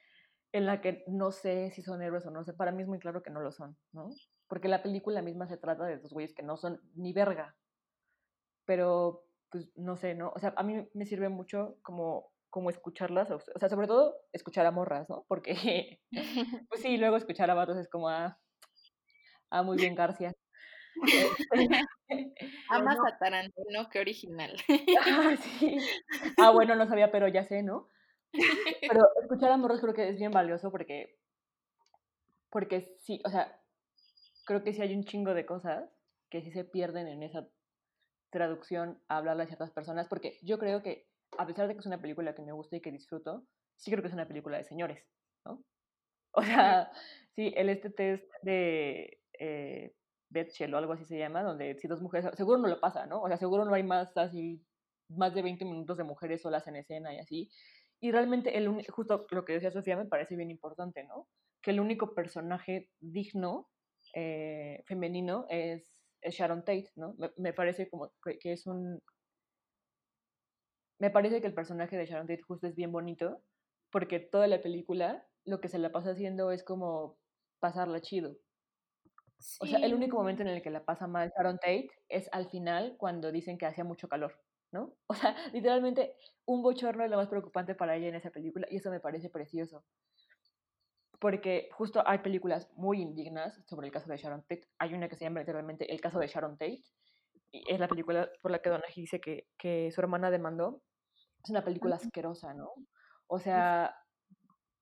[0.57, 2.99] en la que no sé si son héroes o no sé, para mí es muy
[2.99, 4.09] claro que no lo son, ¿no?
[4.49, 7.57] Porque la película misma se trata de dos güeyes que no son ni verga,
[8.65, 10.33] pero pues no sé, ¿no?
[10.35, 14.65] O sea, a mí me sirve mucho como como escucharlas, o sea, sobre todo escuchar
[14.65, 15.27] a morras, ¿no?
[15.29, 16.01] Porque,
[16.71, 18.39] pues sí, luego escuchar a vatos es como, ah,
[19.51, 20.33] ah muy bien, García.
[22.71, 24.57] Amas a Tarantino, qué original.
[25.05, 25.77] Ah, sí.
[26.39, 27.91] Ah, bueno, no sabía, pero ya sé, ¿no?
[28.81, 31.19] Pero escuchar a morras creo que es bien valioso porque,
[32.51, 33.61] porque sí, o sea,
[34.45, 35.91] creo que sí hay un chingo de cosas
[36.31, 37.49] que sí se pierden en esa
[38.31, 41.09] traducción a hablarle a ciertas personas, porque yo creo que
[41.39, 44.03] a pesar de que es una película que me gusta y que disfruto, sí creo
[44.03, 45.03] que es una película de señores,
[45.45, 45.63] ¿no?
[46.39, 46.93] O sea,
[47.35, 49.95] sí, el este test de eh,
[50.29, 53.23] Betchel o algo así se llama, donde si dos mujeres, seguro no lo pasa, ¿no?
[53.23, 54.63] O sea, seguro no hay más así,
[55.09, 57.51] más de 20 minutos de mujeres solas en escena y así.
[58.01, 61.29] Y realmente, el justo lo que decía Sofía me parece bien importante, ¿no?
[61.63, 63.69] Que el único personaje digno
[64.15, 65.93] eh, femenino es,
[66.23, 67.15] Sharon Tate, ¿no?
[67.37, 69.01] Me, parece como que, es un,
[70.99, 73.43] me parece que el personaje de Sharon Tate justo es bien bonito,
[73.91, 77.17] porque toda la película lo que se la pasa haciendo es como
[77.61, 78.37] pasarla chido.
[79.61, 82.49] O sea, el único momento en el que la pasa mal Sharon Tate es al
[82.49, 84.35] final cuando dicen que hacía mucho calor,
[84.73, 84.95] ¿no?
[85.09, 88.77] O sea, literalmente un bochorno es lo más preocupante para ella en esa película y
[88.77, 89.85] eso me parece precioso.
[91.19, 94.69] Porque justo hay películas muy indignas sobre el caso de Sharon Tate.
[94.79, 96.83] Hay una que se llama literalmente El caso de Sharon Tate,
[97.53, 100.83] es la película por la que Donaghy dice que, que su hermana demandó.
[101.43, 102.71] Es una película asquerosa, ¿no?
[103.29, 103.95] O sea,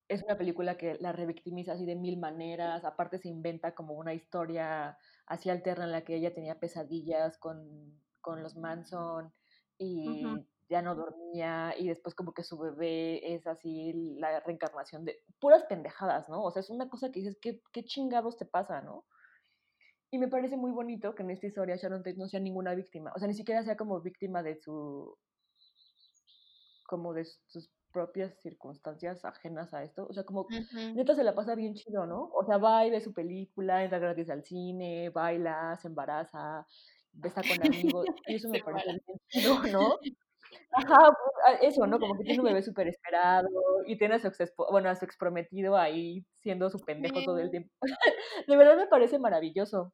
[0.08, 4.14] es una película que la revictimiza así de mil maneras, aparte se inventa como una
[4.14, 9.32] historia así alterna en la que ella tenía pesadillas con, con los Manson
[9.78, 10.24] y
[10.68, 15.64] ya no dormía y después como que su bebé es así la reencarnación de puras
[15.64, 16.42] pendejadas, ¿no?
[16.42, 19.04] O sea, es una cosa que dices, ¿qué, qué chingados te pasa, ¿no?
[20.14, 23.12] Y me parece muy bonito que en esta historia Sharon Tate no sea ninguna víctima.
[23.16, 25.18] O sea, ni siquiera sea como víctima de su.
[26.86, 30.06] como de sus propias circunstancias ajenas a esto.
[30.08, 30.46] O sea, como
[30.94, 32.30] neta se la pasa bien chido, ¿no?
[32.32, 36.64] O sea, va y ve su película, entra gratis al cine, baila, se embaraza,
[37.14, 37.58] besa con
[37.94, 38.06] amigos.
[38.26, 39.98] Y eso me parece chido, ¿no?
[40.72, 41.98] Ajá, pues, eso, ¿no?
[41.98, 43.48] Como que tiene un bebé súper esperado
[43.86, 47.38] y tiene a su, ex bueno, a su ex prometido ahí siendo su pendejo todo
[47.38, 47.70] el tiempo.
[48.46, 49.92] De verdad me parece maravilloso.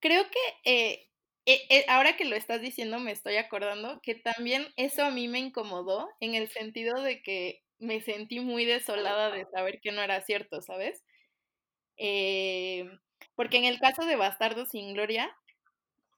[0.00, 1.08] Creo que eh,
[1.44, 5.28] eh, eh, ahora que lo estás diciendo me estoy acordando que también eso a mí
[5.28, 10.02] me incomodó en el sentido de que me sentí muy desolada de saber que no
[10.02, 11.04] era cierto, ¿sabes?
[13.34, 15.30] porque en el caso de Bastardo sin Gloria,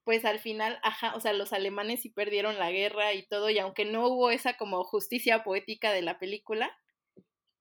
[0.04, 3.58] pues al final, ajá, o sea, los alemanes sí perdieron la guerra y todo, y
[3.58, 6.76] aunque no hubo esa como justicia poética de la película,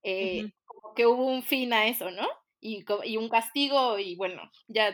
[0.04, 2.28] eh, como que hubo un fin a eso, ¿no?
[2.60, 4.94] Y, y, un castigo, y bueno, ya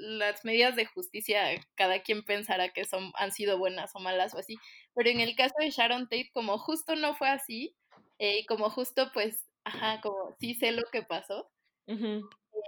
[0.00, 4.38] las medidas de justicia, cada quien pensará que son, han sido buenas o malas o
[4.38, 4.56] así,
[4.94, 7.76] pero en el caso de Sharon Tate, como justo no fue así,
[8.18, 11.50] eh, como justo pues, ajá, como sí sé lo que pasó,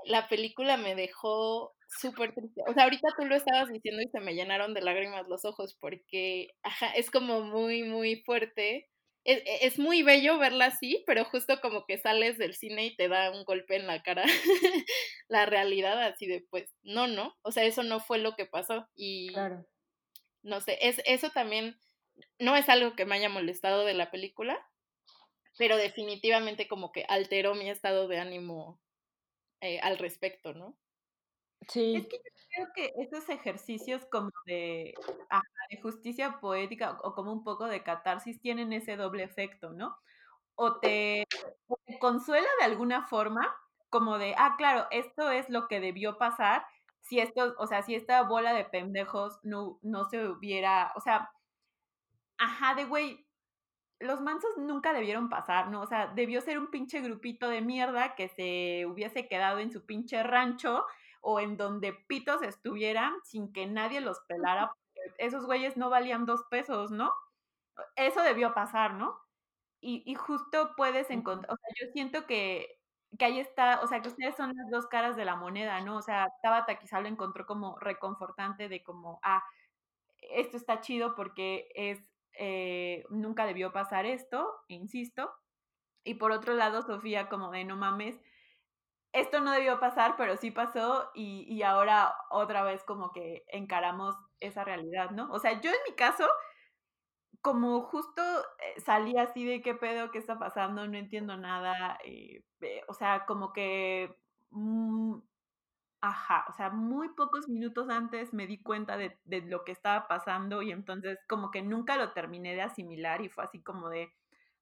[0.04, 2.62] la película me dejó súper triste.
[2.66, 5.76] O sea, ahorita tú lo estabas diciendo y se me llenaron de lágrimas los ojos
[5.80, 8.88] porque, ajá, es como muy, muy fuerte.
[9.24, 12.96] Es, e, es, muy bello verla así, pero justo como que sales del cine y
[12.96, 14.24] te da un golpe en la cara
[15.28, 18.88] la realidad así de, pues, no, no, o sea, eso no fue lo que pasó
[18.96, 19.64] y claro.
[20.42, 21.76] no sé, es, eso también
[22.40, 24.58] no es algo que me haya molestado de la película,
[25.56, 28.80] pero definitivamente como que alteró mi estado de ánimo
[29.60, 30.76] eh, al respecto, ¿no?
[31.68, 31.96] Sí.
[31.96, 34.94] Es que yo creo que esos ejercicios como de,
[35.70, 39.96] de justicia poética o como un poco de catarsis tienen ese doble efecto, ¿no?
[40.54, 41.26] O te,
[42.00, 43.54] consuela de alguna forma,
[43.88, 46.64] como de, ah, claro, esto es lo que debió pasar,
[47.00, 51.30] si esto, o sea, si esta bola de pendejos no, no se hubiera, o sea,
[52.38, 53.26] ajá, de güey,
[53.98, 55.80] los mansos nunca debieron pasar, ¿no?
[55.80, 59.84] O sea, debió ser un pinche grupito de mierda que se hubiese quedado en su
[59.86, 60.84] pinche rancho
[61.22, 64.72] o en donde pitos estuvieran sin que nadie los pelara.
[65.18, 67.12] Esos güeyes no valían dos pesos, ¿no?
[67.96, 69.18] Eso debió pasar, ¿no?
[69.80, 72.78] Y, y justo puedes encontrar, o sea, yo siento que,
[73.18, 75.98] que ahí está, o sea, que ustedes son las dos caras de la moneda, ¿no?
[75.98, 79.42] O sea, Tabata quizá lo encontró como reconfortante de como, ah,
[80.22, 82.00] esto está chido porque es,
[82.38, 85.32] eh, nunca debió pasar esto, insisto.
[86.04, 88.20] Y por otro lado, Sofía como de, no mames,
[89.12, 94.16] esto no debió pasar, pero sí pasó y, y, ahora otra vez como que encaramos
[94.40, 95.30] esa realidad, ¿no?
[95.30, 96.26] O sea, yo en mi caso,
[97.42, 98.22] como justo
[98.58, 102.42] eh, salí así de qué pedo, qué está pasando, no entiendo nada, eh,
[102.88, 104.16] o sea, como que,
[104.50, 105.16] mm,
[106.00, 110.08] ajá, o sea, muy pocos minutos antes me di cuenta de, de lo que estaba
[110.08, 114.12] pasando y entonces como que nunca lo terminé de asimilar y fue así como de,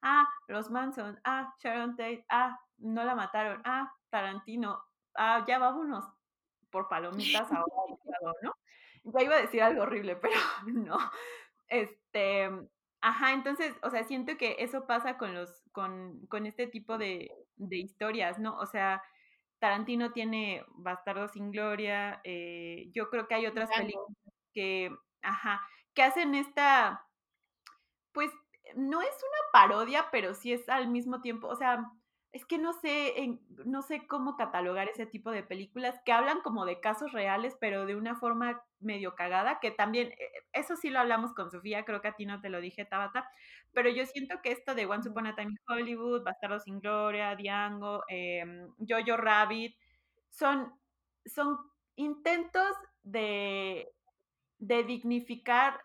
[0.02, 4.82] ah, los Manson, ah, Sharon Tate, ah, no la mataron, ah, Tarantino,
[5.14, 6.04] ah, ya vámonos
[6.70, 8.54] por palomitas ahora, ¿no?
[9.04, 10.34] Ya iba a decir algo horrible, pero
[10.66, 10.98] no.
[11.68, 12.50] Este,
[13.00, 17.32] ajá, entonces, o sea, siento que eso pasa con los, con, con este tipo de,
[17.56, 18.58] de historias, ¿no?
[18.58, 19.02] O sea,
[19.58, 24.16] Tarantino tiene Bastardo sin Gloria, eh, yo creo que hay otras películas
[24.54, 24.90] que,
[25.22, 25.60] ajá,
[25.94, 27.06] que hacen esta,
[28.12, 28.30] pues,
[28.76, 31.90] no es una parodia, pero sí es al mismo tiempo, o sea,
[32.32, 36.64] es que no sé, no sé cómo catalogar ese tipo de películas que hablan como
[36.64, 41.00] de casos reales, pero de una forma medio cagada, que también, eh, eso sí lo
[41.00, 43.28] hablamos con Sofía, creo que a ti no te lo dije, Tabata,
[43.72, 47.34] pero yo siento que esto de Once Upon a Time in Hollywood, Bastardo sin Gloria,
[47.34, 48.44] Diango, eh,
[48.88, 49.76] Jojo Rabbit,
[50.30, 50.72] son,
[51.26, 51.58] son
[51.96, 53.92] intentos de,
[54.58, 55.80] de dignificar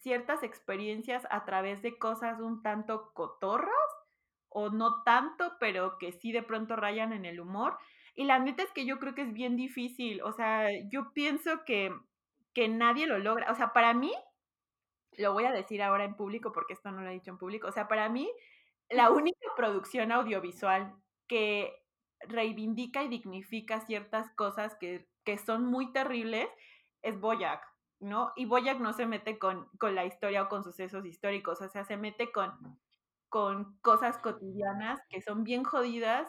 [0.00, 3.72] ciertas experiencias a través de cosas un tanto cotorras
[4.50, 7.78] o no tanto, pero que sí de pronto rayan en el humor.
[8.14, 11.64] Y la neta es que yo creo que es bien difícil, o sea, yo pienso
[11.64, 11.94] que,
[12.52, 14.12] que nadie lo logra, o sea, para mí,
[15.16, 17.68] lo voy a decir ahora en público porque esto no lo he dicho en público,
[17.68, 18.30] o sea, para mí,
[18.90, 20.94] la única producción audiovisual
[21.26, 21.72] que
[22.20, 26.48] reivindica y dignifica ciertas cosas que, que son muy terribles
[27.02, 27.62] es Boyac,
[28.00, 28.32] ¿no?
[28.36, 31.84] Y Boyac no se mete con, con la historia o con sucesos históricos, o sea,
[31.84, 32.52] se mete con
[33.28, 36.28] con cosas cotidianas que son bien jodidas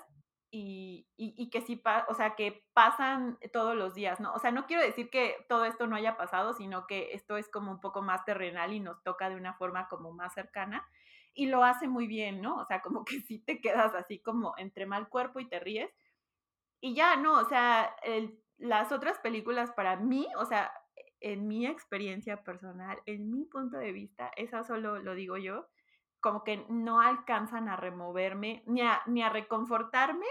[0.51, 4.33] y, y, que sí, o sea, que pasan todos los días, ¿no?
[4.33, 7.47] O sea, no quiero decir que todo esto no haya pasado, sino que esto es
[7.49, 10.87] como un poco más terrenal y nos toca de una forma como más cercana
[11.35, 12.57] y lo hace muy bien, ¿no?
[12.57, 15.91] O sea, como que sí te quedas así como entre mal cuerpo y te ríes.
[16.81, 17.37] Y ya, ¿no?
[17.39, 17.95] O sea,
[18.57, 20.71] las otras películas para mí, o sea,
[21.19, 25.67] en mi experiencia personal, en mi punto de vista, esa solo lo digo yo,
[26.21, 30.25] como que no alcanzan a removerme, ni a, ni a reconfortarme,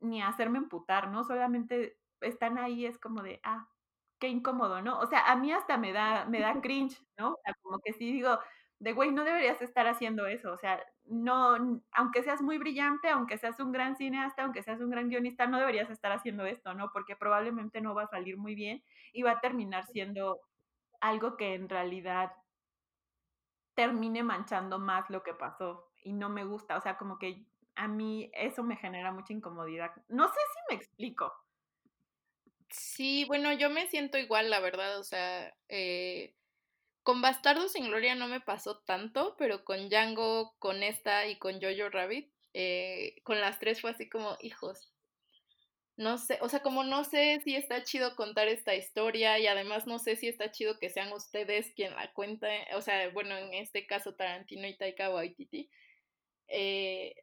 [0.00, 1.24] ni a hacerme emputar, ¿no?
[1.24, 3.68] Solamente están ahí, es como de, ah,
[4.18, 4.98] qué incómodo, ¿no?
[5.00, 7.30] O sea, a mí hasta me da, me da cringe, ¿no?
[7.32, 8.38] O sea, como que sí digo,
[8.78, 13.38] de güey, no deberías estar haciendo eso, o sea, no, aunque seas muy brillante, aunque
[13.38, 16.90] seas un gran cineasta, aunque seas un gran guionista, no deberías estar haciendo esto, ¿no?
[16.92, 20.40] Porque probablemente no va a salir muy bien y va a terminar siendo
[21.00, 22.32] algo que en realidad
[23.76, 27.46] termine manchando más lo que pasó y no me gusta, o sea, como que
[27.76, 29.92] a mí eso me genera mucha incomodidad.
[30.08, 31.32] No sé si me explico.
[32.70, 36.34] Sí, bueno, yo me siento igual, la verdad, o sea, eh,
[37.02, 41.60] con Bastardo sin Gloria no me pasó tanto, pero con Django, con esta y con
[41.60, 44.95] Jojo Rabbit, eh, con las tres fue así como, hijos,
[45.96, 49.86] no sé, o sea, como no sé si está chido contar esta historia y además
[49.86, 53.54] no sé si está chido que sean ustedes quien la cuente, o sea, bueno, en
[53.54, 55.70] este caso Tarantino y Taika Waititi.
[56.48, 57.14] Eh,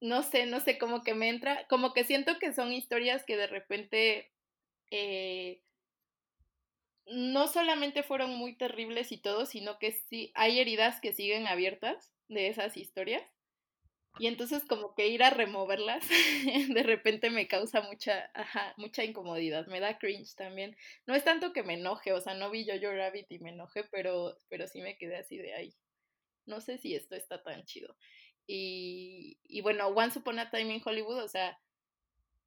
[0.00, 3.36] no sé, no sé, como que me entra, como que siento que son historias que
[3.36, 4.32] de repente
[4.90, 5.62] eh,
[7.06, 12.10] no solamente fueron muy terribles y todo, sino que sí hay heridas que siguen abiertas
[12.28, 13.22] de esas historias.
[14.18, 16.06] Y entonces como que ir a removerlas
[16.74, 18.30] de repente me causa mucha,
[18.76, 20.76] mucha incomodidad, me da cringe también.
[21.06, 23.50] No es tanto que me enoje, o sea, no vi yo yo Rabbit y me
[23.50, 25.74] enoje, pero, pero sí me quedé así de ahí.
[26.44, 27.96] No sé si esto está tan chido.
[28.46, 31.58] Y, y bueno, Once Upon a Time in Hollywood, o sea,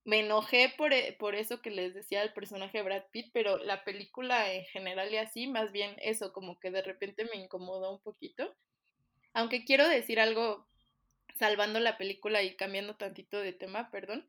[0.03, 3.57] me enojé por, e, por eso que les decía el personaje de Brad Pitt, pero
[3.57, 7.91] la película en general y así, más bien eso, como que de repente me incomodó
[7.91, 8.55] un poquito.
[9.34, 10.68] Aunque quiero decir algo,
[11.36, 14.27] salvando la película y cambiando tantito de tema, perdón,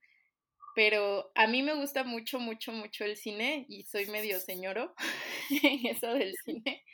[0.74, 4.94] pero a mí me gusta mucho, mucho, mucho el cine y soy medio señoro
[5.62, 6.84] en eso del cine.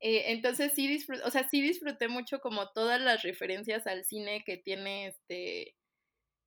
[0.00, 4.44] Eh, entonces sí disfruté, o sea, sí disfruté mucho como todas las referencias al cine
[4.44, 5.74] que tiene este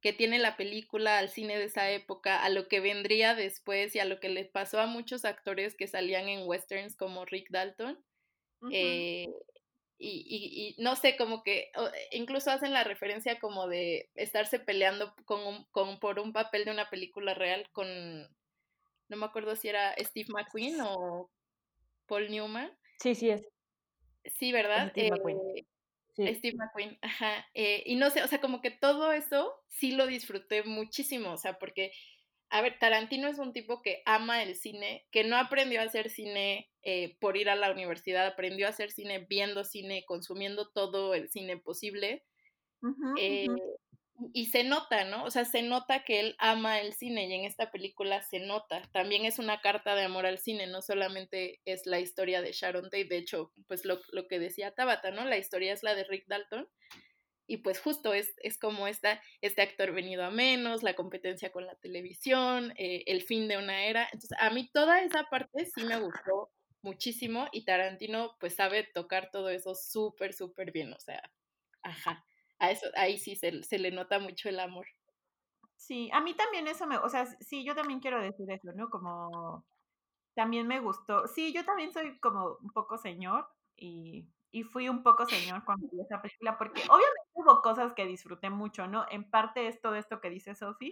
[0.02, 4.00] que tiene la película, al cine de esa época, a lo que vendría después y
[4.00, 8.00] a lo que les pasó a muchos actores que salían en westerns como Rick Dalton.
[8.72, 9.28] Eh,
[10.02, 11.72] y, y, no sé, como que
[12.12, 16.90] incluso hacen la referencia como de estarse peleando con, con por un papel de una
[16.90, 17.88] película real con,
[19.10, 21.30] no me acuerdo si era Steve McQueen o
[22.06, 22.72] Paul Newman.
[23.00, 23.46] Sí, sí es.
[24.24, 24.92] Sí, ¿verdad?
[24.92, 25.38] Steve McQueen.
[26.18, 27.48] Eh, Steve McQueen, ajá.
[27.54, 31.38] Eh, y no sé, o sea, como que todo eso sí lo disfruté muchísimo, o
[31.38, 31.92] sea, porque,
[32.50, 36.10] a ver, Tarantino es un tipo que ama el cine, que no aprendió a hacer
[36.10, 41.14] cine eh, por ir a la universidad, aprendió a hacer cine viendo cine, consumiendo todo
[41.14, 42.26] el cine posible.
[43.18, 43.48] eh,
[44.34, 45.24] y se nota, ¿no?
[45.24, 48.82] O sea, se nota que él ama el cine y en esta película se nota.
[48.92, 52.86] También es una carta de amor al cine, no solamente es la historia de Sharon
[52.86, 55.24] Tate, de hecho, pues lo, lo que decía Tabata, ¿no?
[55.26, 56.68] La historia es la de Rick Dalton
[57.50, 61.66] y pues justo es, es como esta, este actor venido a menos, la competencia con
[61.66, 64.06] la televisión, eh, el fin de una era.
[64.06, 69.32] Entonces, a mí toda esa parte sí me gustó muchísimo y Tarantino pues sabe tocar
[69.32, 71.22] todo eso súper, súper bien, o sea,
[71.82, 72.26] ajá
[72.60, 74.86] a eso, ahí sí se, se, le nota mucho el amor.
[75.78, 78.90] Sí, a mí también eso me, o sea, sí, yo también quiero decir eso, ¿no?
[78.90, 79.66] Como
[80.36, 81.28] también me gustó.
[81.28, 83.48] Sí, yo también soy como un poco señor
[83.78, 88.06] y, y fui un poco señor cuando vi esa película porque obviamente hubo cosas que
[88.06, 89.06] disfruté mucho, ¿no?
[89.10, 90.92] En parte es todo esto que dice Sophie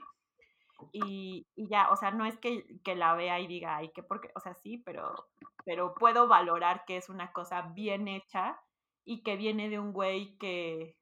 [0.94, 4.04] y, y, ya, o sea, no es que, que, la vea y diga, ay, que
[4.04, 5.28] porque, o sea, sí, pero,
[5.66, 8.60] pero puedo valorar que es una cosa bien hecha
[9.04, 10.97] y que viene de un güey que,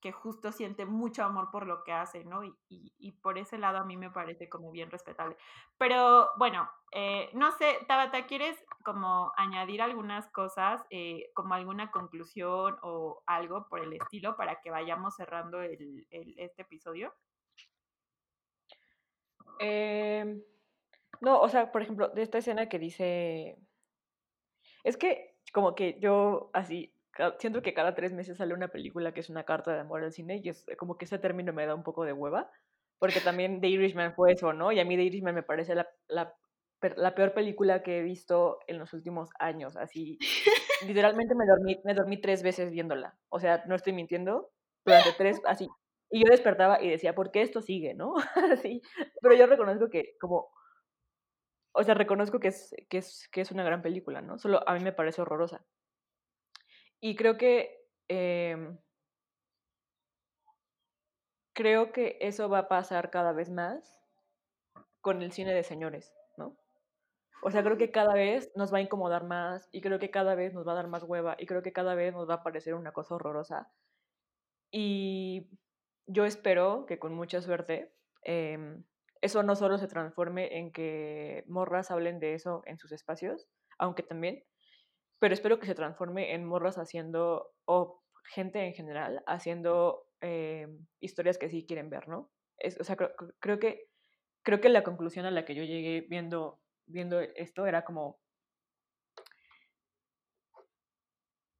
[0.00, 2.42] que justo siente mucho amor por lo que hace, ¿no?
[2.44, 5.36] Y, por ese lado a mí me parece como bien respetable.
[5.78, 12.78] Pero bueno, eh, no sé, Tabata, ¿quieres como añadir algunas cosas, eh, como alguna conclusión
[12.82, 17.14] o algo por el estilo para que vayamos cerrando el, este episodio?
[19.58, 20.42] Eh,
[21.20, 23.58] no, o sea, por ejemplo, de esta escena que dice...
[24.82, 26.94] Es que como que yo así
[27.38, 30.12] siento que cada tres meses sale una película que es una carta de amor al
[30.12, 32.50] cine y es como que ese término me da un poco de hueva,
[32.98, 34.72] porque también The Irishman fue eso, ¿no?
[34.72, 36.34] Y a mí The Irishman me parece la, la,
[36.96, 40.18] la peor película que he visto en los últimos años, así,
[40.86, 44.50] literalmente me dormí, me dormí tres veces viéndola, o sea, no estoy mintiendo,
[44.84, 45.68] durante tres, así,
[46.10, 48.14] y yo despertaba y decía, ¿por qué esto sigue, no?
[48.52, 48.82] así,
[49.22, 50.50] pero yo reconozco que como...
[51.72, 54.38] O sea, reconozco que es, que, es, que es una gran película, ¿no?
[54.38, 55.64] Solo a mí me parece horrorosa.
[57.00, 58.76] Y creo que, eh,
[61.54, 64.00] creo que eso va a pasar cada vez más
[65.00, 66.56] con el cine de señores, ¿no?
[67.42, 70.34] O sea, creo que cada vez nos va a incomodar más y creo que cada
[70.34, 72.42] vez nos va a dar más hueva y creo que cada vez nos va a
[72.42, 73.72] parecer una cosa horrorosa.
[74.70, 75.48] Y
[76.06, 77.92] yo espero que con mucha suerte
[78.22, 78.84] em,
[79.22, 83.48] eso no solo se transforme en que morras hablen de eso en sus espacios,
[83.78, 84.44] aunque también,
[85.20, 91.38] pero espero que se transforme en morras haciendo, o gente en general, haciendo em, historias
[91.38, 92.30] que sí quieren ver, ¿no?
[92.56, 93.88] Es, o sea, creo, que,
[94.42, 98.18] creo que la conclusión a la que yo llegué viendo, viendo esto era como,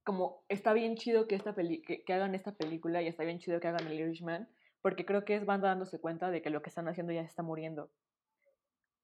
[0.03, 3.59] como está bien chido que, esta peli que, hagan esta película y está bien chido
[3.59, 4.49] que hagan el Irishman,
[4.81, 7.29] porque creo que es van dándose cuenta de que lo que están haciendo ya se
[7.29, 7.91] está muriendo.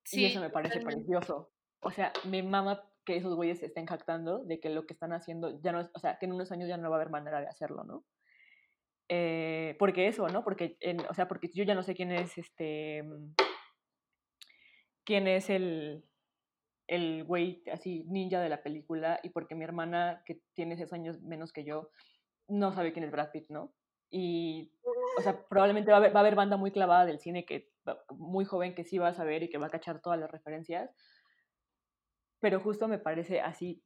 [0.04, 1.52] Sí, y eso me parece precioso.
[1.82, 5.14] O sea, me mama que esos güeyes se estén jactando de que lo que están
[5.14, 7.40] haciendo ya no o sea, que en unos años ya no va a haber manera
[7.40, 8.04] de hacerlo, ¿no?
[9.08, 10.44] Eh, porque eso, ¿no?
[10.44, 10.78] Porque,
[11.10, 13.34] o sea, porque yo ya no sé quién es este, mm,
[15.06, 16.04] quién es el,
[16.88, 21.22] el güey así ninja de la película y porque mi hermana, que tiene seis años
[21.22, 21.90] menos que yo,
[22.50, 23.74] no sabe quién es Brad Pitt, ¿no?
[24.10, 24.74] Y,
[25.18, 27.72] o sea, probablemente va a, haber, va a haber banda muy clavada del cine que
[28.10, 30.92] muy joven que sí va a saber y que va a cachar todas las referencias,
[32.40, 33.84] pero justo me parece así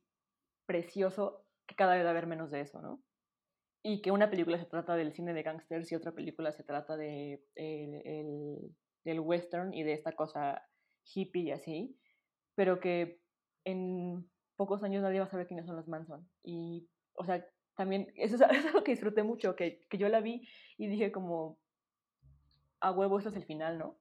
[0.65, 3.01] precioso que cada vez va a haber menos de eso, ¿no?
[3.83, 6.97] Y que una película se trata del cine de gangsters y otra película se trata
[6.97, 10.61] de el, del western y de esta cosa
[11.03, 11.97] hippie y así,
[12.55, 13.19] pero que
[13.65, 16.29] en pocos años nadie va a saber quiénes son los Manson.
[16.43, 17.45] Y, o sea,
[17.75, 20.47] también, eso es, algo que disfruté mucho, que, que yo la vi
[20.77, 21.57] y dije como,
[22.79, 23.97] a huevo, eso es el final, ¿no?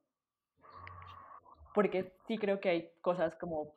[1.75, 3.75] Porque sí creo que hay cosas como,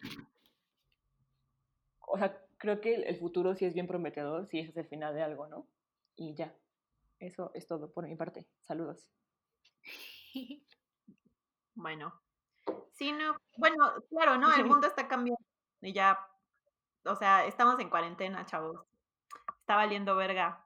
[2.13, 5.15] o sea, creo que el futuro sí es bien prometedor, si ese es el final
[5.15, 5.67] de algo, ¿no?
[6.15, 6.55] Y ya,
[7.19, 8.47] eso es todo por mi parte.
[8.61, 9.07] Saludos.
[11.75, 12.13] Bueno,
[12.93, 14.53] Sí, no, bueno, claro, ¿no?
[14.53, 15.43] El mundo está cambiando
[15.81, 16.19] y ya,
[17.05, 18.79] o sea, estamos en cuarentena, chavos.
[19.59, 20.65] Está valiendo verga.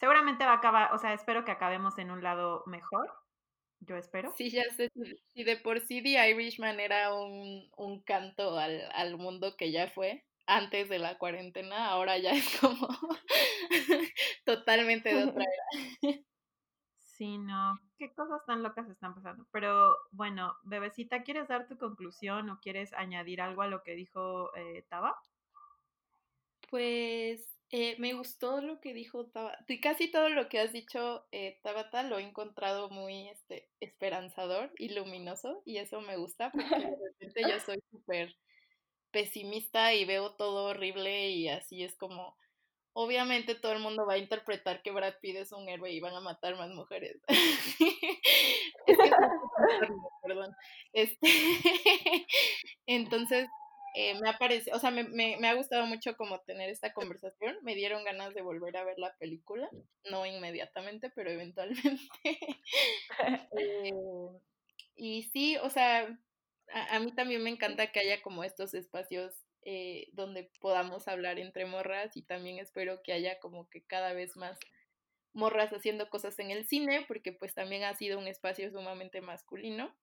[0.00, 3.12] Seguramente va a acabar, o sea, espero que acabemos en un lado mejor.
[3.80, 4.32] Yo espero.
[4.36, 4.90] Sí, ya sé.
[5.34, 9.88] Si de por sí The Irishman era un, un canto al, al mundo que ya
[9.88, 12.88] fue antes de la cuarentena, ahora ya es como
[14.44, 15.44] totalmente de otra
[16.02, 16.18] era.
[16.98, 17.80] Sí, no.
[17.98, 19.46] Qué cosas tan locas están pasando.
[19.50, 24.54] Pero bueno, bebecita, ¿quieres dar tu conclusión o quieres añadir algo a lo que dijo
[24.54, 25.16] eh, Taba?
[26.68, 29.56] Pues eh, me gustó lo que dijo Taba.
[29.66, 34.72] Y casi todo lo que has dicho, eh, Tabata, lo he encontrado muy este, esperanzador
[34.78, 35.62] y luminoso.
[35.64, 38.36] Y eso me gusta porque de repente yo soy súper
[39.16, 42.36] pesimista y veo todo horrible y así es como
[42.92, 46.14] obviamente todo el mundo va a interpretar que Brad Pitt es un héroe y van
[46.14, 47.16] a matar más mujeres.
[50.22, 50.54] perdón.
[50.92, 51.28] Este,
[52.86, 53.48] entonces,
[53.94, 57.56] eh, me aparece, o sea, me, me, ha gustado mucho como tener esta conversación.
[57.62, 59.70] Me dieron ganas de volver a ver la película,
[60.10, 61.90] no inmediatamente, pero eventualmente.
[63.58, 63.92] Eh,
[64.94, 66.18] y sí, o sea,
[66.72, 71.40] a, a mí también me encanta que haya como estos espacios eh, donde podamos hablar
[71.40, 74.58] entre morras y también espero que haya como que cada vez más
[75.32, 79.94] morras haciendo cosas en el cine, porque pues también ha sido un espacio sumamente masculino.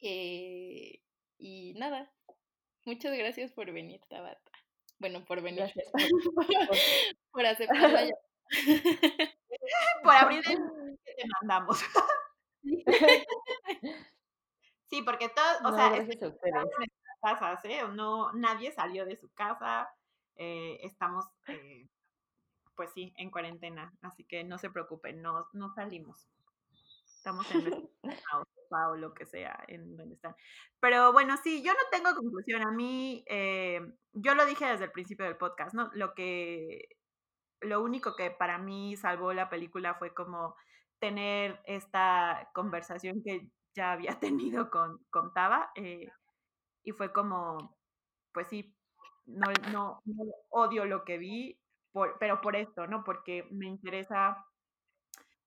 [0.00, 1.00] Eh,
[1.36, 2.10] y nada,
[2.84, 4.50] muchas gracias por venir, Tabata.
[4.98, 5.60] Bueno, por venir.
[5.60, 5.92] Gracias.
[7.30, 8.10] por aceptar
[10.02, 11.80] por abrir el que te mandamos.
[14.90, 15.92] Sí, porque todo, o sea,
[17.20, 17.82] casas, ¿eh?
[17.94, 19.90] No, nadie salió de su casa,
[20.36, 21.88] eh, estamos, eh,
[22.74, 26.28] pues sí, en cuarentena, así que no se preocupen, no, no salimos.
[27.16, 27.88] Estamos en nuestra
[28.90, 30.36] o lo que sea, en donde están.
[30.80, 32.62] Pero bueno, sí, yo no tengo conclusión.
[32.62, 33.80] A mí, eh,
[34.12, 35.90] yo lo dije desde el principio del podcast, ¿no?
[35.94, 36.88] Lo que,
[37.60, 40.54] lo único que para mí salvó la película fue como
[41.00, 45.70] tener esta conversación que ya había tenido con, con Taba.
[45.76, 46.08] Eh,
[46.84, 47.76] y fue como,
[48.32, 48.74] pues sí,
[49.26, 50.02] no, no,
[50.50, 51.58] odio lo que vi,
[51.92, 53.04] por, pero por esto, ¿no?
[53.04, 54.44] Porque me interesa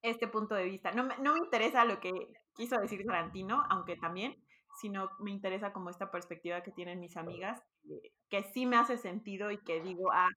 [0.02, 0.92] este punto de vista.
[0.92, 2.12] No, no me interesa lo que
[2.56, 4.36] quiso decir Tarantino, aunque también,
[4.80, 8.98] sino me interesa como esta perspectiva que tienen mis amigas, que, que sí me hace
[8.98, 10.30] sentido y que digo, ah,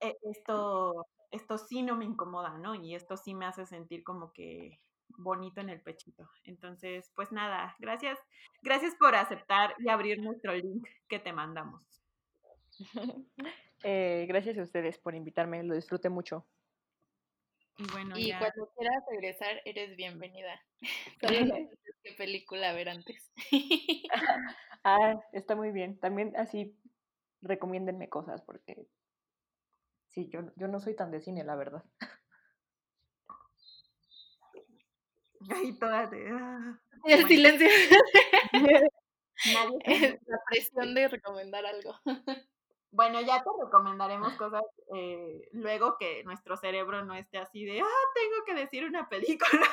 [0.00, 2.74] e, esto, esto sí no me incomoda, ¿no?
[2.74, 4.80] Y esto sí me hace sentir como que
[5.16, 6.28] bonito en el pechito.
[6.44, 8.18] Entonces, pues nada, gracias,
[8.62, 11.82] gracias por aceptar y abrir nuestro link que te mandamos.
[13.86, 16.46] Eh, gracias a ustedes por invitarme, lo disfruté mucho.
[17.76, 20.58] Y bueno, y cuando quieras regresar, eres bienvenida.
[22.02, 23.30] qué película ver antes.
[24.86, 25.98] Ah, está muy bien.
[25.98, 26.78] También así
[27.40, 28.86] recomiéndenme cosas porque
[30.10, 31.82] sí, yo, yo no soy tan de cine, la verdad.
[35.50, 36.28] Ahí todas de...
[36.30, 36.80] ah.
[37.04, 37.28] El Bueno.
[37.28, 37.68] silencio.
[39.52, 39.78] Nadie
[40.26, 41.94] la presión de recomendar algo.
[42.90, 44.62] Bueno, ya te recomendaremos cosas
[44.94, 49.66] eh, luego que nuestro cerebro no esté así de, ah, tengo que decir una película.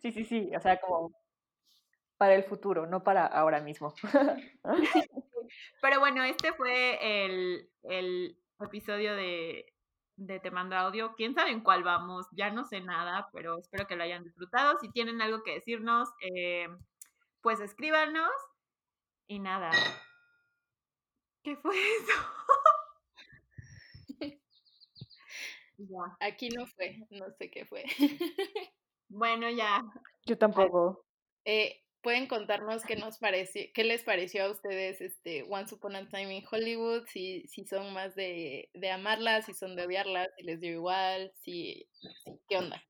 [0.00, 1.12] Sí, sí, sí, o sea, como
[2.16, 3.92] para el futuro, no para ahora mismo.
[5.82, 9.66] Pero bueno, este fue el, el episodio de,
[10.18, 11.14] de Te Mando Audio.
[11.16, 12.26] ¿Quién sabe en cuál vamos?
[12.32, 14.78] Ya no sé nada, pero espero que lo hayan disfrutado.
[14.80, 16.68] Si tienen algo que decirnos, eh,
[17.40, 18.30] pues escríbanos.
[19.28, 19.70] Y nada.
[21.42, 22.12] ¿Qué fue eso?
[25.78, 26.16] ya.
[26.20, 27.84] Aquí no fue, no sé qué fue.
[29.08, 29.82] Bueno, ya.
[30.26, 31.04] Yo tampoco.
[31.44, 36.08] Eh, Pueden contarnos qué nos pareció, qué les pareció a ustedes este Once Upon a
[36.08, 40.44] Time in Hollywood, si, si son más de, de amarla, si son de odiarla, si
[40.44, 41.88] les dio igual, si,
[42.24, 42.82] si- qué onda.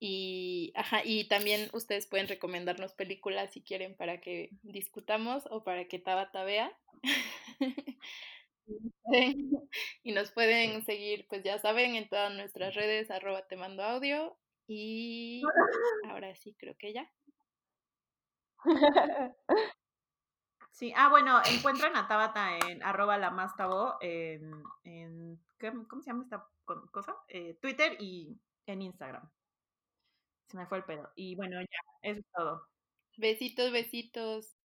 [0.00, 5.86] Y, ajá, y también ustedes pueden recomendarnos películas si quieren para que discutamos o para
[5.86, 6.72] que Tabata vea.
[10.02, 14.36] Y nos pueden seguir, pues ya saben, en todas nuestras redes, arroba te mando audio.
[14.74, 15.42] Y
[16.10, 17.10] ahora sí, creo que ya.
[20.70, 26.02] Sí, ah, bueno, encuentran a Tabata en arroba la más tabo en, en ¿qué- ¿cómo
[26.02, 27.14] se llama esta co- cosa?
[27.28, 29.30] Eh, Twitter y en Instagram.
[30.48, 31.10] Se me fue el pedo.
[31.16, 31.68] Y bueno, ya,
[32.10, 32.68] eso es todo.
[33.16, 34.56] Besitos, besitos.